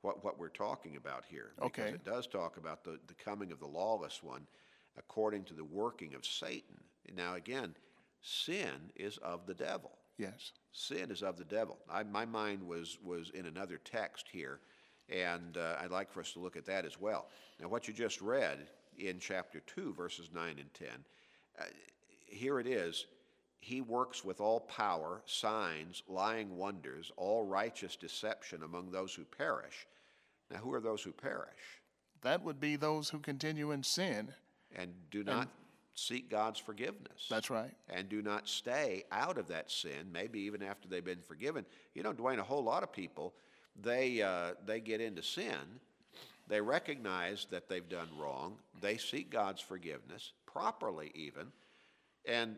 what, 0.02 0.24
what 0.24 0.40
we're 0.40 0.48
talking 0.48 0.96
about 0.96 1.24
here. 1.28 1.52
Because 1.62 1.86
Okay. 1.88 1.94
it 1.96 2.06
does 2.06 2.26
talk 2.26 2.56
about 2.58 2.84
the, 2.86 3.00
the 3.08 3.14
coming 3.16 3.52
of 3.52 3.60
the 3.60 3.68
lawless 3.68 4.24
one 4.24 4.48
according 4.98 5.44
to 5.44 5.54
the 5.54 5.64
working 5.64 6.16
of 6.16 6.26
Satan. 6.26 6.78
Now, 7.16 7.36
again, 7.36 7.76
sin 8.28 8.92
is 8.96 9.18
of 9.18 9.46
the 9.46 9.54
devil. 9.54 9.92
Yes. 10.18 10.52
Sin 10.72 11.12
is 11.12 11.22
of 11.24 11.38
the 11.38 11.46
devil. 11.46 11.78
I, 11.90 12.04
my 12.04 12.26
mind 12.26 12.62
was, 12.62 12.98
was 13.04 13.32
in 13.34 13.46
another 13.46 13.80
text 13.84 14.28
here, 14.32 14.60
and 15.10 15.58
uh, 15.58 15.78
I'd 15.80 15.92
like 15.92 16.12
for 16.12 16.20
us 16.20 16.34
to 16.34 16.40
look 16.40 16.58
at 16.58 16.66
that 16.66 16.86
as 16.86 17.00
well. 17.00 17.28
Now, 17.60 17.68
what 17.68 17.88
you 17.88 17.94
just 17.94 18.22
read 18.22 18.68
in 18.98 19.20
chapter 19.20 19.62
2, 19.62 19.94
verses 19.94 20.30
9 20.34 20.58
and 20.60 20.74
10, 20.74 20.88
uh, 21.60 21.64
here 22.26 22.60
it 22.60 22.68
is. 22.68 23.06
He 23.60 23.82
works 23.82 24.24
with 24.24 24.40
all 24.40 24.62
power, 24.62 25.22
signs, 25.26 26.04
lying 26.08 26.58
wonders, 26.58 27.12
all 27.18 27.46
righteous 27.46 27.96
deception 27.96 28.64
among 28.64 28.92
those 28.92 29.14
who 29.14 29.24
perish. 29.24 29.88
Now, 30.52 30.58
who 30.58 30.74
are 30.74 30.82
those 30.82 31.02
who 31.02 31.12
perish? 31.12 31.82
That 32.22 32.44
would 32.44 32.60
be 32.60 32.76
those 32.76 33.10
who 33.10 33.20
continue 33.20 33.72
in 33.72 33.84
sin. 33.84 34.34
And 34.76 34.94
do 35.12 35.24
not 35.24 35.48
seek 35.98 36.30
God's 36.30 36.60
forgiveness. 36.60 37.28
That's 37.30 37.50
right. 37.50 37.74
and 37.90 38.08
do 38.08 38.22
not 38.22 38.48
stay 38.48 39.04
out 39.12 39.38
of 39.38 39.48
that 39.48 39.72
sin, 39.72 40.12
maybe 40.12 40.40
even 40.42 40.62
after 40.62 40.88
they've 40.88 41.04
been 41.04 41.22
forgiven. 41.22 41.66
You 41.96 42.04
know, 42.04 42.14
Dwayne, 42.14 42.38
a 42.38 42.44
whole 42.44 42.64
lot 42.64 42.84
of 42.84 42.94
people, 42.94 43.34
they, 43.82 44.22
uh, 44.22 44.52
they 44.66 44.80
get 44.80 45.02
into 45.02 45.24
sin, 45.24 45.80
they 46.48 46.62
recognize 46.62 47.48
that 47.50 47.68
they've 47.68 47.90
done 47.90 48.10
wrong, 48.18 48.58
they 48.80 48.98
seek 48.98 49.32
God's 49.32 49.62
forgiveness, 49.62 50.34
properly 50.46 51.12
even, 51.16 51.48
and 52.26 52.58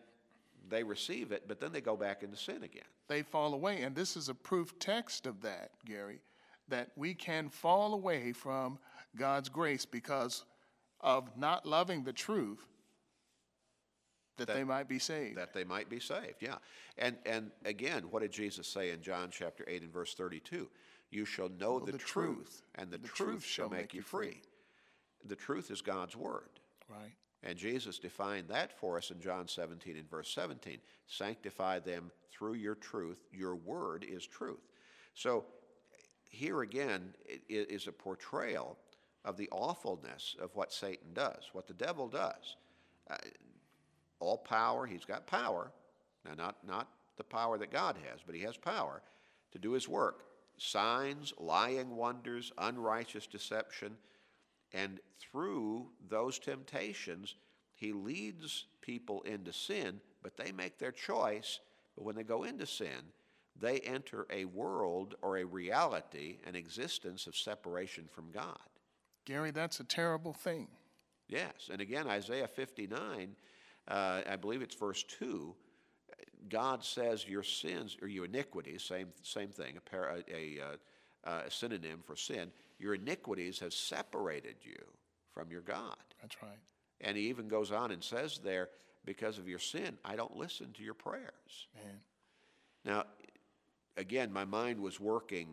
they 0.68 0.84
receive 0.84 1.32
it, 1.32 1.44
but 1.48 1.62
then 1.62 1.72
they 1.72 1.82
go 1.82 1.96
back 1.96 2.24
into 2.24 2.38
sin 2.38 2.64
again. 2.64 2.84
They 3.08 3.24
fall 3.24 3.54
away. 3.54 3.82
And 3.82 3.96
this 3.96 4.18
is 4.18 4.30
a 4.30 4.36
proof 4.36 4.78
text 4.80 5.26
of 5.26 5.42
that, 5.42 5.72
Gary, 5.86 6.20
that 6.68 6.92
we 6.96 7.14
can 7.14 7.50
fall 7.50 7.94
away 7.94 8.34
from 8.34 8.78
God's 9.16 9.50
grace 9.50 9.86
because 9.86 10.44
of 11.02 11.36
not 11.38 11.66
loving 11.66 12.04
the 12.04 12.14
truth 12.14 12.68
that, 14.40 14.48
That- 14.48 14.56
they 14.56 14.64
might 14.64 14.88
be 14.88 15.00
saved. 15.00 15.38
that 15.38 15.54
they 15.54 15.64
might 15.64 15.90
be 15.90 16.00
saved. 16.00 16.36
Yeah. 16.42 16.56
And 16.98 17.18
and 17.26 17.52
again, 17.66 18.04
what 18.10 18.22
did 18.22 18.32
Jesus 18.32 18.68
say 18.68 18.90
in 18.92 19.02
John 19.02 19.30
chapter 19.32 19.64
8 19.68 19.84
and 19.84 19.94
verse 19.94 20.14
32? 20.16 20.68
You 21.12 21.26
shall 21.26 21.50
know 21.50 21.80
the, 21.80 21.94
the 21.94 21.98
truth, 21.98 22.36
truth, 22.36 22.62
and 22.76 22.92
the, 22.92 22.98
the 22.98 23.08
truth, 23.08 23.44
shall 23.44 23.70
make 23.70 23.94
you 23.94 24.02
free. 24.02 24.42
The 25.26 25.36
truth 25.36 25.72
is 25.72 25.82
God's 25.82 26.16
word. 26.16 26.50
right. 26.90 27.14
And 27.42 27.58
Jesus 27.58 28.00
defined 28.00 28.50
that 28.50 28.78
for 28.78 28.98
us 28.98 29.12
in 29.12 29.22
John 29.22 29.48
17 29.48 29.96
and 29.96 30.10
verse 30.10 30.30
17. 30.34 30.78
Sanctify 31.08 31.80
them 31.80 32.12
through 32.30 32.56
your 32.56 32.76
truth. 32.76 33.20
Your 33.32 33.56
word 33.56 34.04
is 34.08 34.28
truth. 34.28 34.60
So 35.14 35.46
here 36.30 36.62
again 36.62 37.14
is 37.48 37.88
a 37.88 37.92
portrayal 37.94 38.78
of 39.26 39.38
the 39.38 39.48
awfulness 39.52 40.36
of 40.42 40.54
what 40.56 40.74
Satan 40.74 41.14
does, 41.14 41.50
what 41.54 41.66
the 41.66 41.74
devil 41.74 42.08
does. 42.10 42.58
Uh, 43.10 43.16
all 44.20 44.38
power, 44.38 44.86
he's 44.86 45.06
got 45.06 45.28
power. 45.28 45.72
Now, 46.26 46.34
not, 46.36 46.58
not 46.68 46.90
the 47.18 47.24
power 47.24 47.58
that 47.58 47.72
God 47.72 47.96
has, 48.10 48.20
but 48.26 48.36
he 48.36 48.42
has 48.42 48.58
power 48.58 49.02
to 49.52 49.60
do 49.60 49.72
his 49.72 49.88
work. 49.88 50.26
Signs, 50.58 51.34
lying 51.38 51.96
wonders, 51.96 52.52
unrighteous 52.58 53.28
deception. 53.28 53.96
And 54.74 55.00
through 55.20 55.88
those 56.10 56.38
temptations, 56.40 57.36
he 57.76 57.94
leads 57.94 58.66
people 58.82 59.22
into 59.22 59.54
sin, 59.54 60.02
but 60.22 60.36
they 60.36 60.52
make 60.52 60.78
their 60.78 60.92
choice. 60.92 61.60
But 61.96 62.04
when 62.04 62.16
they 62.16 62.24
go 62.24 62.44
into 62.44 62.66
sin, 62.66 63.14
they 63.60 63.80
enter 63.80 64.28
a 64.30 64.46
world 64.46 65.16
or 65.22 65.38
a 65.38 65.46
reality, 65.46 66.38
an 66.46 66.56
existence 66.56 67.28
of 67.28 67.36
separation 67.36 68.06
from 68.14 68.32
God. 68.32 68.58
Gary, 69.26 69.52
that's 69.52 69.80
a 69.80 69.86
terrible 69.86 70.34
thing. 70.34 70.68
Yes, 71.28 71.70
and 71.72 71.82
again, 71.82 72.08
Isaiah 72.08 72.48
59, 72.48 73.36
uh, 73.90 74.22
I 74.30 74.36
believe 74.36 74.62
it's 74.62 74.76
verse 74.76 75.04
2, 75.04 75.54
God 76.48 76.84
says 76.84 77.28
your 77.28 77.44
sins 77.44 77.98
or 78.02 78.08
your 78.08 78.26
iniquities, 78.26 78.84
same, 78.84 79.08
same 79.24 79.50
thing, 79.50 79.78
a, 79.92 79.98
a, 79.98 80.24
a, 80.34 80.64
uh, 81.26 81.42
a 81.46 81.52
synonym 81.52 82.00
for 82.06 82.16
sin, 82.16 82.52
your 82.80 82.96
iniquities 82.96 83.60
have 83.60 83.74
separated 83.74 84.56
you 84.64 84.82
from 85.34 85.52
your 85.52 85.62
God. 85.62 85.98
That's 86.22 86.42
right. 86.42 86.58
And 87.02 87.18
he 87.18 87.28
even 87.28 87.48
goes 87.48 87.72
on 87.72 87.92
and 87.92 88.04
says 88.04 88.40
there, 88.44 88.70
because 89.06 89.38
of 89.38 89.48
your 89.48 89.60
sin, 89.60 89.98
I 90.04 90.16
don't 90.16 90.36
listen 90.38 90.72
to 90.74 90.84
your 90.84 90.94
prayers. 90.94 91.68
Man. 91.76 92.00
Now, 92.86 93.04
again, 93.98 94.32
my 94.32 94.46
mind 94.46 94.80
was 94.80 95.00
working 95.00 95.48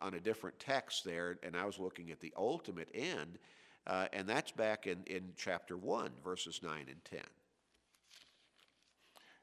on 0.00 0.14
a 0.14 0.20
different 0.20 0.58
text 0.58 1.04
there, 1.04 1.38
and 1.42 1.56
I 1.56 1.64
was 1.64 1.78
looking 1.78 2.10
at 2.10 2.20
the 2.20 2.32
ultimate 2.36 2.88
end, 2.94 3.38
uh, 3.86 4.06
and 4.12 4.28
that's 4.28 4.52
back 4.52 4.86
in, 4.86 5.02
in 5.06 5.32
chapter 5.36 5.76
1, 5.76 6.10
verses 6.22 6.60
9 6.62 6.72
and 6.88 7.04
10. 7.04 7.20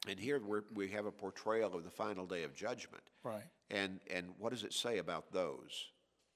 And 0.10 0.20
here 0.20 0.40
we're, 0.44 0.64
we 0.74 0.90
have 0.90 1.06
a 1.06 1.12
portrayal 1.12 1.76
of 1.76 1.84
the 1.84 1.92
final 1.92 2.26
day 2.26 2.44
of 2.44 2.56
judgment. 2.56 3.04
Right. 3.24 3.44
And, 3.70 4.00
and 4.10 4.28
what 4.40 4.52
does 4.52 4.64
it 4.64 4.74
say 4.74 4.98
about 4.98 5.32
those? 5.32 5.90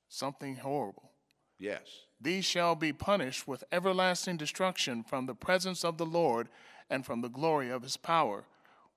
Something 0.08 0.56
horrible. 0.56 1.12
Yes. 1.58 1.82
These 2.22 2.46
shall 2.46 2.76
be 2.76 2.94
punished 2.94 3.48
with 3.48 3.64
everlasting 3.72 4.38
destruction 4.38 5.04
from 5.04 5.26
the 5.26 5.34
presence 5.34 5.84
of 5.84 5.98
the 5.98 6.06
Lord 6.06 6.50
and 6.90 7.06
from 7.06 7.22
the 7.22 7.30
glory 7.30 7.70
of 7.70 7.82
his 7.82 7.98
power, 7.98 8.46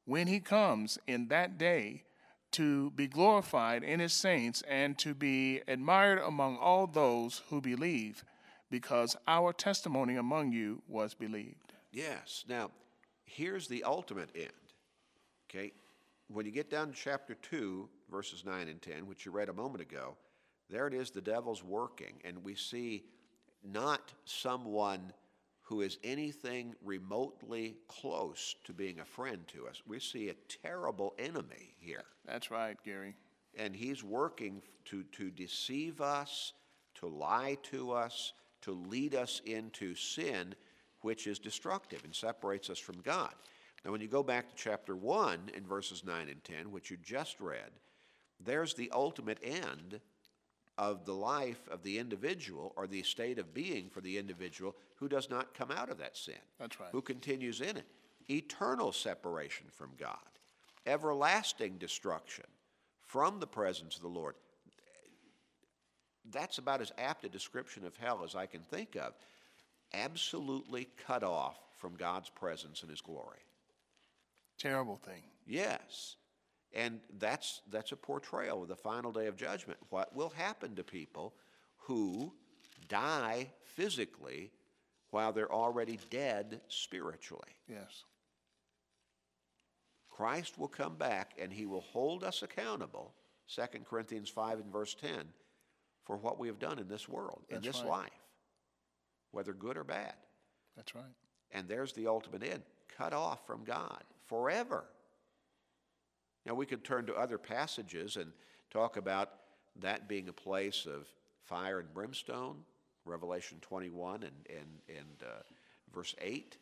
when 0.04 0.26
he 0.26 0.40
comes 0.40 0.98
in 1.06 1.28
that 1.28 1.56
day 1.56 2.04
to 2.52 2.90
be 2.90 3.06
glorified 3.06 3.82
in 3.82 4.00
his 4.00 4.12
saints 4.12 4.62
and 4.68 4.98
to 4.98 5.14
be 5.14 5.60
admired 5.68 6.18
among 6.18 6.56
all 6.56 6.86
those 6.86 7.42
who 7.48 7.60
believe, 7.60 8.24
because 8.70 9.16
our 9.26 9.52
testimony 9.52 10.16
among 10.16 10.52
you 10.52 10.82
was 10.88 11.14
believed. 11.14 11.72
Yes. 11.92 12.44
Now, 12.48 12.70
here's 13.24 13.68
the 13.68 13.84
ultimate 13.84 14.30
end. 14.34 14.52
Okay? 15.48 15.72
When 16.28 16.44
you 16.44 16.52
get 16.52 16.70
down 16.70 16.88
to 16.88 16.94
chapter 16.94 17.34
2, 17.34 17.88
verses 18.10 18.44
9 18.44 18.68
and 18.68 18.80
10, 18.82 19.06
which 19.06 19.24
you 19.24 19.32
read 19.32 19.48
a 19.48 19.52
moment 19.52 19.80
ago, 19.80 20.16
there 20.68 20.86
it 20.86 20.94
is, 20.94 21.10
the 21.10 21.20
devil's 21.20 21.64
working, 21.64 22.20
and 22.24 22.44
we 22.44 22.54
see 22.54 23.04
not 23.64 24.12
someone 24.24 25.12
who 25.62 25.82
is 25.82 25.98
anything 26.02 26.74
remotely 26.82 27.76
close 27.88 28.56
to 28.64 28.72
being 28.72 29.00
a 29.00 29.04
friend 29.04 29.46
to 29.48 29.66
us. 29.66 29.82
We 29.86 30.00
see 30.00 30.28
a 30.30 30.34
terrible 30.62 31.14
enemy 31.18 31.74
here. 31.78 32.04
That's 32.26 32.50
right, 32.50 32.76
Gary. 32.84 33.14
And 33.56 33.76
he's 33.76 34.02
working 34.02 34.62
to, 34.86 35.02
to 35.12 35.30
deceive 35.30 36.00
us, 36.00 36.54
to 36.96 37.06
lie 37.06 37.58
to 37.64 37.92
us, 37.92 38.32
to 38.62 38.72
lead 38.72 39.14
us 39.14 39.42
into 39.44 39.94
sin, 39.94 40.54
which 41.02 41.26
is 41.26 41.38
destructive 41.38 42.02
and 42.04 42.14
separates 42.14 42.70
us 42.70 42.78
from 42.78 43.00
God. 43.02 43.34
Now, 43.84 43.92
when 43.92 44.00
you 44.00 44.08
go 44.08 44.22
back 44.22 44.48
to 44.48 44.54
chapter 44.56 44.96
1 44.96 45.50
in 45.54 45.64
verses 45.66 46.04
9 46.04 46.28
and 46.28 46.42
10, 46.42 46.70
which 46.70 46.90
you 46.90 46.96
just 46.96 47.40
read, 47.40 47.70
there's 48.44 48.74
the 48.74 48.90
ultimate 48.92 49.38
end 49.42 50.00
of 50.76 51.04
the 51.04 51.14
life 51.14 51.68
of 51.70 51.82
the 51.82 51.98
individual 51.98 52.72
or 52.76 52.86
the 52.86 53.02
state 53.02 53.38
of 53.38 53.52
being 53.52 53.88
for 53.90 54.00
the 54.00 54.16
individual 54.16 54.76
who 54.96 55.08
does 55.08 55.28
not 55.28 55.54
come 55.54 55.70
out 55.70 55.90
of 55.90 55.98
that 55.98 56.16
sin. 56.16 56.34
That's 56.58 56.78
right. 56.78 56.90
Who 56.92 57.02
continues 57.02 57.60
in 57.60 57.76
it. 57.76 57.86
Eternal 58.30 58.92
separation 58.92 59.66
from 59.70 59.90
God, 59.98 60.18
everlasting 60.86 61.78
destruction 61.78 62.44
from 63.00 63.40
the 63.40 63.46
presence 63.46 63.96
of 63.96 64.02
the 64.02 64.08
Lord. 64.08 64.34
That's 66.30 66.58
about 66.58 66.82
as 66.82 66.92
apt 66.98 67.24
a 67.24 67.28
description 67.28 67.86
of 67.86 67.96
hell 67.96 68.22
as 68.22 68.34
I 68.34 68.46
can 68.46 68.60
think 68.60 68.96
of. 68.96 69.14
Absolutely 69.94 70.88
cut 71.06 71.22
off 71.22 71.58
from 71.78 71.94
God's 71.96 72.28
presence 72.28 72.82
and 72.82 72.90
His 72.90 73.00
glory. 73.00 73.38
Terrible 74.58 74.96
thing. 74.96 75.22
Yes. 75.46 76.16
And 76.74 77.00
that's, 77.18 77.62
that's 77.70 77.92
a 77.92 77.96
portrayal 77.96 78.62
of 78.62 78.68
the 78.68 78.76
final 78.76 79.12
day 79.12 79.26
of 79.26 79.36
judgment. 79.36 79.78
What 79.90 80.14
will 80.14 80.30
happen 80.30 80.74
to 80.76 80.84
people 80.84 81.34
who 81.76 82.32
die 82.88 83.48
physically 83.62 84.50
while 85.10 85.32
they're 85.32 85.52
already 85.52 85.98
dead 86.10 86.60
spiritually? 86.68 87.56
Yes. 87.68 88.04
Christ 90.10 90.58
will 90.58 90.68
come 90.68 90.96
back 90.96 91.34
and 91.40 91.52
he 91.52 91.64
will 91.64 91.80
hold 91.80 92.24
us 92.24 92.42
accountable, 92.42 93.14
2 93.54 93.62
Corinthians 93.88 94.28
5 94.28 94.58
and 94.58 94.72
verse 94.72 94.94
10, 94.94 95.10
for 96.04 96.16
what 96.16 96.38
we 96.38 96.48
have 96.48 96.58
done 96.58 96.78
in 96.78 96.88
this 96.88 97.08
world, 97.08 97.42
in 97.48 97.62
this 97.62 97.80
right. 97.80 97.88
life, 97.88 98.10
whether 99.30 99.52
good 99.52 99.76
or 99.76 99.84
bad. 99.84 100.14
That's 100.76 100.94
right. 100.94 101.04
And 101.52 101.68
there's 101.68 101.92
the 101.92 102.08
ultimate 102.08 102.42
end 102.42 102.62
cut 102.96 103.14
off 103.14 103.46
from 103.46 103.64
God 103.64 104.02
forever. 104.28 104.84
Now, 106.46 106.54
we 106.54 106.66
could 106.66 106.84
turn 106.84 107.06
to 107.06 107.14
other 107.14 107.38
passages 107.38 108.16
and 108.16 108.32
talk 108.70 108.96
about 108.96 109.30
that 109.80 110.08
being 110.08 110.28
a 110.28 110.32
place 110.32 110.86
of 110.86 111.06
fire 111.44 111.80
and 111.80 111.92
brimstone, 111.92 112.56
Revelation 113.04 113.58
21 113.60 114.22
and, 114.22 114.32
and, 114.48 114.96
and 114.96 115.22
uh, 115.22 115.42
verse 115.92 116.14
8. 116.20 116.56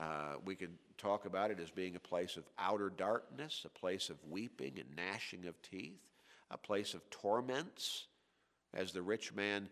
Uh, 0.00 0.04
we 0.44 0.54
could 0.54 0.72
talk 0.98 1.26
about 1.26 1.50
it 1.50 1.60
as 1.60 1.70
being 1.70 1.96
a 1.96 2.00
place 2.00 2.36
of 2.36 2.44
outer 2.58 2.90
darkness, 2.90 3.62
a 3.64 3.78
place 3.78 4.08
of 4.08 4.16
weeping 4.28 4.78
and 4.78 4.96
gnashing 4.96 5.46
of 5.46 5.60
teeth, 5.62 6.00
a 6.50 6.56
place 6.56 6.94
of 6.94 7.08
torments, 7.10 8.06
as 8.72 8.92
the 8.92 9.02
rich 9.02 9.34
man 9.34 9.68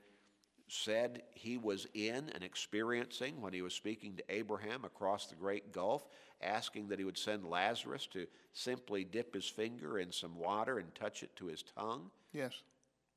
said 0.68 1.22
he 1.34 1.56
was 1.58 1.86
in 1.94 2.30
and 2.34 2.42
experiencing 2.42 3.40
when 3.40 3.52
he 3.52 3.62
was 3.62 3.74
speaking 3.74 4.16
to 4.16 4.24
Abraham 4.28 4.84
across 4.84 5.26
the 5.26 5.34
great 5.34 5.72
gulf, 5.72 6.06
asking 6.42 6.88
that 6.88 6.98
he 6.98 7.04
would 7.04 7.18
send 7.18 7.44
Lazarus 7.48 8.06
to 8.12 8.26
simply 8.52 9.04
dip 9.04 9.34
his 9.34 9.46
finger 9.48 9.98
in 9.98 10.12
some 10.12 10.36
water 10.36 10.78
and 10.78 10.94
touch 10.94 11.22
it 11.22 11.34
to 11.36 11.46
his 11.46 11.62
tongue. 11.62 12.10
Yes. 12.32 12.52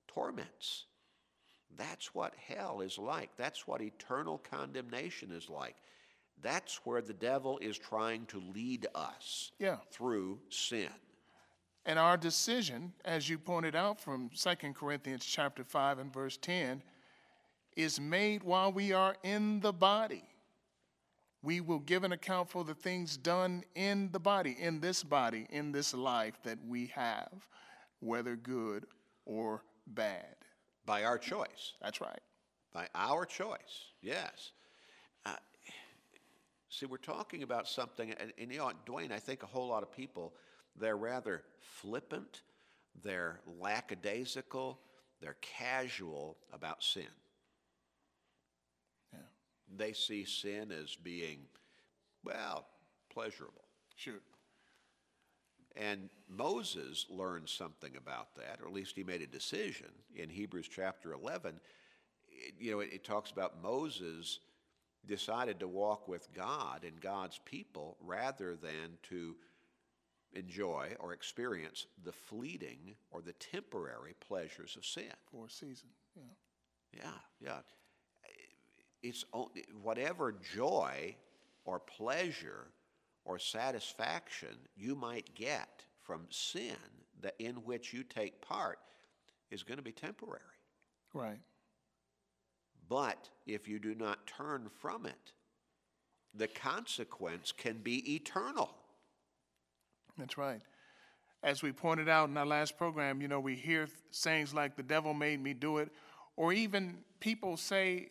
Torments. 0.07 0.85
That's 1.77 2.13
what 2.13 2.33
hell 2.47 2.81
is 2.81 2.97
like. 2.97 3.29
That's 3.37 3.67
what 3.67 3.81
eternal 3.81 4.39
condemnation 4.39 5.31
is 5.31 5.49
like. 5.49 5.75
That's 6.41 6.77
where 6.85 7.01
the 7.01 7.13
devil 7.13 7.59
is 7.59 7.77
trying 7.77 8.25
to 8.27 8.39
lead 8.53 8.87
us 8.95 9.51
Yeah. 9.59 9.77
through 9.91 10.39
sin. 10.49 10.89
And 11.85 11.97
our 11.97 12.17
decision, 12.17 12.93
as 13.05 13.29
you 13.29 13.37
pointed 13.39 13.75
out 13.75 13.99
from 13.99 14.29
2 14.29 14.73
Corinthians 14.73 15.25
chapter 15.25 15.63
5 15.63 15.99
and 15.99 16.13
verse 16.13 16.37
10, 16.37 16.83
is 17.75 17.99
made 17.99 18.43
while 18.43 18.71
we 18.71 18.93
are 18.93 19.15
in 19.23 19.59
the 19.59 19.73
body. 19.73 20.23
We 21.43 21.59
will 21.59 21.79
give 21.79 22.03
an 22.03 22.11
account 22.11 22.49
for 22.49 22.63
the 22.63 22.75
things 22.75 23.17
done 23.17 23.63
in 23.75 24.09
the 24.11 24.19
body, 24.19 24.55
in 24.59 24.79
this 24.79 25.03
body, 25.03 25.47
in 25.49 25.71
this 25.71 25.93
life 25.93 26.39
that 26.43 26.59
we 26.67 26.87
have, 26.87 27.47
whether 27.99 28.35
good 28.35 28.85
or 29.25 29.63
bad. 29.87 30.35
By 30.85 31.03
our 31.03 31.17
choice. 31.17 31.73
That's 31.81 32.01
right. 32.01 32.19
By 32.73 32.87
our 32.93 33.25
choice, 33.25 33.91
yes. 34.01 34.51
Uh, 35.25 35.35
See, 36.71 36.85
we're 36.85 36.97
talking 36.97 37.43
about 37.43 37.67
something, 37.67 38.11
and, 38.17 38.31
and 38.37 38.49
you 38.49 38.59
know, 38.59 38.71
Dwayne, 38.85 39.11
I 39.11 39.19
think 39.19 39.43
a 39.43 39.45
whole 39.45 39.67
lot 39.67 39.83
of 39.83 39.91
people, 39.91 40.33
they're 40.79 40.95
rather 40.95 41.43
flippant, 41.59 42.43
they're 43.03 43.41
lackadaisical, 43.59 44.79
they're 45.19 45.35
casual 45.41 46.37
about 46.53 46.81
sin. 46.81 47.03
They 49.77 49.93
see 49.93 50.25
sin 50.25 50.71
as 50.71 50.95
being, 50.95 51.39
well, 52.23 52.65
pleasurable. 53.09 53.63
sure. 53.95 54.19
And 55.77 56.09
Moses 56.27 57.05
learned 57.09 57.47
something 57.47 57.95
about 57.95 58.35
that, 58.35 58.59
or 58.61 58.67
at 58.67 58.73
least 58.73 58.95
he 58.95 59.03
made 59.05 59.21
a 59.21 59.27
decision 59.27 59.87
in 60.15 60.29
Hebrews 60.29 60.67
chapter 60.67 61.13
11. 61.13 61.59
It- 62.29 62.55
you 62.59 62.71
know, 62.71 62.79
it, 62.81 62.91
it 62.91 63.03
talks 63.05 63.31
about 63.31 63.61
Moses 63.63 64.39
decided 65.05 65.59
to 65.61 65.67
walk 65.67 66.07
with 66.09 66.31
God 66.33 66.83
and 66.83 66.99
God's 66.99 67.39
people 67.45 67.97
rather 68.01 68.55
than 68.55 68.97
to 69.03 69.35
enjoy 70.33 70.95
or 70.99 71.13
experience 71.13 71.87
the 72.03 72.11
fleeting 72.11 72.95
or 73.09 73.21
the 73.21 73.33
temporary 73.33 74.13
pleasures 74.19 74.75
of 74.75 74.85
sin. 74.85 75.11
For 75.31 75.45
a 75.45 75.49
season, 75.49 75.89
yeah. 76.15 76.23
Yeah, 77.03 77.11
yeah. 77.41 77.59
It's 79.03 79.25
whatever 79.81 80.35
joy 80.53 81.15
or 81.65 81.79
pleasure 81.79 82.67
or 83.25 83.39
satisfaction 83.39 84.55
you 84.75 84.95
might 84.95 85.33
get 85.35 85.85
from 86.01 86.25
sin 86.29 86.75
that 87.21 87.35
in 87.39 87.55
which 87.57 87.93
you 87.93 88.03
take 88.03 88.41
part 88.41 88.79
is 89.49 89.63
going 89.63 89.77
to 89.77 89.83
be 89.83 89.91
temporary. 89.91 90.41
Right. 91.13 91.39
But 92.89 93.29
if 93.45 93.67
you 93.67 93.79
do 93.79 93.95
not 93.95 94.25
turn 94.27 94.69
from 94.79 95.05
it, 95.05 95.33
the 96.33 96.47
consequence 96.47 97.51
can 97.51 97.77
be 97.77 98.15
eternal. 98.15 98.69
That's 100.17 100.37
right. 100.37 100.61
As 101.43 101.63
we 101.63 101.71
pointed 101.71 102.07
out 102.07 102.29
in 102.29 102.37
our 102.37 102.45
last 102.45 102.77
program, 102.77 103.21
you 103.21 103.27
know, 103.27 103.39
we 103.39 103.55
hear 103.55 103.87
sayings 104.11 104.53
like, 104.53 104.75
the 104.75 104.83
devil 104.83 105.13
made 105.13 105.41
me 105.41 105.53
do 105.53 105.77
it, 105.77 105.89
or 106.37 106.53
even 106.53 106.97
people 107.19 107.57
say, 107.57 108.09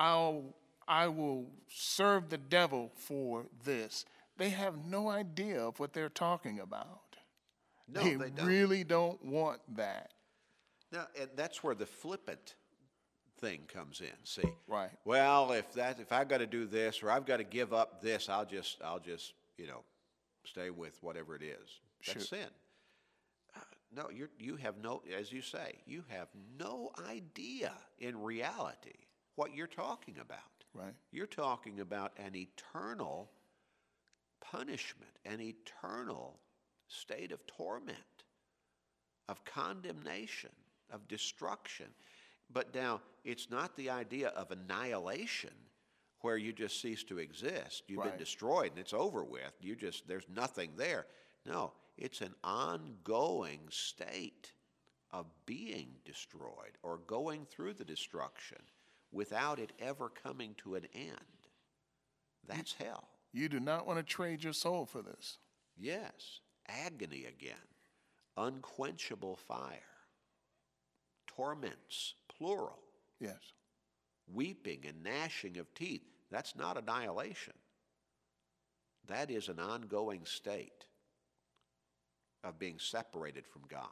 I'll, 0.00 0.56
I 0.88 1.08
will 1.08 1.46
serve 1.68 2.30
the 2.30 2.38
devil 2.38 2.90
for 2.96 3.44
this. 3.64 4.06
They 4.38 4.48
have 4.48 4.86
no 4.86 5.10
idea 5.10 5.60
of 5.62 5.78
what 5.78 5.92
they're 5.92 6.08
talking 6.08 6.58
about. 6.58 7.16
No, 7.86 8.02
they, 8.02 8.14
they 8.14 8.30
don't. 8.30 8.46
really 8.46 8.82
don't 8.82 9.22
want 9.22 9.60
that. 9.76 10.12
Now, 10.90 11.06
and 11.20 11.28
that's 11.36 11.62
where 11.62 11.74
the 11.74 11.84
flippant 11.84 12.54
thing 13.40 13.60
comes 13.68 14.00
in. 14.00 14.06
See, 14.24 14.48
Right. 14.66 14.90
Well, 15.04 15.52
if 15.52 15.70
that 15.74 16.00
if 16.00 16.12
I've 16.12 16.28
got 16.28 16.38
to 16.38 16.46
do 16.46 16.66
this 16.66 17.02
or 17.02 17.10
I've 17.10 17.26
got 17.26 17.36
to 17.36 17.44
give 17.44 17.74
up 17.74 18.00
this, 18.00 18.28
I'll 18.28 18.46
just 18.46 18.78
I'll 18.82 18.98
just 19.00 19.34
you 19.58 19.66
know 19.66 19.82
stay 20.44 20.70
with 20.70 20.98
whatever 21.02 21.36
it 21.36 21.42
is. 21.42 21.80
That's 22.06 22.26
Sure. 22.26 22.38
sin. 22.38 22.48
Uh, 23.54 23.60
no, 23.94 24.10
you 24.10 24.28
you 24.38 24.56
have 24.56 24.78
no, 24.82 25.02
as 25.16 25.30
you 25.30 25.42
say, 25.42 25.74
you 25.86 26.04
have 26.08 26.28
no 26.58 26.90
idea 27.08 27.72
in 27.98 28.20
reality 28.22 28.94
what 29.40 29.54
you're 29.54 29.66
talking 29.66 30.16
about. 30.20 30.38
Right. 30.74 30.92
You're 31.12 31.26
talking 31.26 31.80
about 31.80 32.12
an 32.18 32.36
eternal 32.36 33.30
punishment, 34.42 35.12
an 35.24 35.40
eternal 35.40 36.38
state 36.88 37.32
of 37.32 37.46
torment, 37.46 37.96
of 39.30 39.42
condemnation, 39.46 40.50
of 40.92 41.08
destruction. 41.08 41.86
But 42.52 42.74
now, 42.74 43.00
it's 43.24 43.50
not 43.50 43.74
the 43.78 43.88
idea 43.88 44.28
of 44.28 44.50
annihilation 44.50 45.54
where 46.20 46.36
you 46.36 46.52
just 46.52 46.82
cease 46.82 47.02
to 47.04 47.18
exist. 47.18 47.84
You've 47.88 48.04
been 48.04 48.18
destroyed 48.18 48.72
and 48.72 48.78
it's 48.78 48.92
over 48.92 49.24
with. 49.24 49.54
You 49.62 49.74
just, 49.74 50.06
there's 50.06 50.26
nothing 50.36 50.72
there. 50.76 51.06
No, 51.46 51.72
it's 51.96 52.20
an 52.20 52.34
ongoing 52.44 53.60
state 53.70 54.52
of 55.12 55.24
being 55.46 55.88
destroyed 56.04 56.76
or 56.82 56.98
going 57.06 57.46
through 57.46 57.72
the 57.72 57.86
destruction 57.86 58.58
without 59.12 59.58
it 59.58 59.72
ever 59.78 60.08
coming 60.08 60.54
to 60.58 60.74
an 60.74 60.86
end. 60.94 61.16
That's 62.46 62.74
hell. 62.74 63.08
You 63.32 63.48
do 63.48 63.60
not 63.60 63.86
want 63.86 63.98
to 63.98 64.02
trade 64.04 64.42
your 64.42 64.52
soul 64.52 64.86
for 64.86 65.02
this. 65.02 65.38
Yes, 65.76 66.40
agony 66.68 67.26
again, 67.26 67.56
unquenchable 68.36 69.36
fire, 69.36 69.78
torments, 71.26 72.14
plural, 72.28 72.78
Yes. 73.18 73.52
weeping 74.32 74.84
and 74.86 75.02
gnashing 75.02 75.58
of 75.58 75.72
teeth. 75.74 76.02
That's 76.30 76.54
not 76.56 76.76
annihilation. 76.76 77.54
That 79.06 79.30
is 79.30 79.48
an 79.48 79.58
ongoing 79.58 80.24
state 80.24 80.86
of 82.44 82.58
being 82.58 82.78
separated 82.78 83.46
from 83.46 83.62
God. 83.68 83.88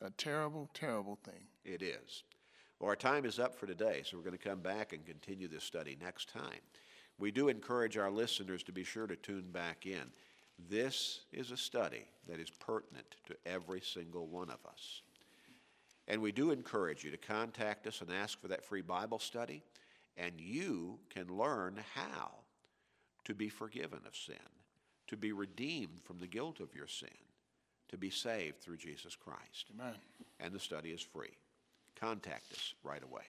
A 0.00 0.10
terrible, 0.10 0.68
terrible 0.74 1.16
thing. 1.16 1.46
It 1.64 1.82
is. 1.82 2.24
Well, 2.82 2.88
our 2.88 2.96
time 2.96 3.24
is 3.26 3.38
up 3.38 3.54
for 3.54 3.68
today, 3.68 4.02
so 4.04 4.16
we're 4.16 4.24
going 4.24 4.36
to 4.36 4.48
come 4.48 4.58
back 4.58 4.92
and 4.92 5.06
continue 5.06 5.46
this 5.46 5.62
study 5.62 5.96
next 6.02 6.28
time. 6.28 6.58
We 7.16 7.30
do 7.30 7.46
encourage 7.46 7.96
our 7.96 8.10
listeners 8.10 8.64
to 8.64 8.72
be 8.72 8.82
sure 8.82 9.06
to 9.06 9.14
tune 9.14 9.52
back 9.52 9.86
in. 9.86 10.10
This 10.68 11.20
is 11.32 11.52
a 11.52 11.56
study 11.56 12.06
that 12.26 12.40
is 12.40 12.50
pertinent 12.50 13.14
to 13.26 13.36
every 13.46 13.80
single 13.80 14.26
one 14.26 14.50
of 14.50 14.58
us. 14.68 15.02
And 16.08 16.20
we 16.20 16.32
do 16.32 16.50
encourage 16.50 17.04
you 17.04 17.12
to 17.12 17.16
contact 17.16 17.86
us 17.86 18.00
and 18.00 18.10
ask 18.10 18.40
for 18.40 18.48
that 18.48 18.64
free 18.64 18.82
Bible 18.82 19.20
study, 19.20 19.62
and 20.16 20.32
you 20.40 20.98
can 21.08 21.28
learn 21.28 21.78
how 21.94 22.32
to 23.26 23.32
be 23.36 23.48
forgiven 23.48 24.00
of 24.08 24.16
sin, 24.16 24.34
to 25.06 25.16
be 25.16 25.30
redeemed 25.30 26.00
from 26.02 26.18
the 26.18 26.26
guilt 26.26 26.58
of 26.58 26.74
your 26.74 26.88
sin, 26.88 27.08
to 27.90 27.96
be 27.96 28.10
saved 28.10 28.60
through 28.60 28.78
Jesus 28.78 29.14
Christ 29.14 29.70
Amen. 29.78 29.94
and 30.40 30.52
the 30.52 30.58
study 30.58 30.90
is 30.90 31.00
free. 31.00 31.36
Contact 32.02 32.50
us 32.52 32.74
right 32.82 33.00
away. 33.04 33.20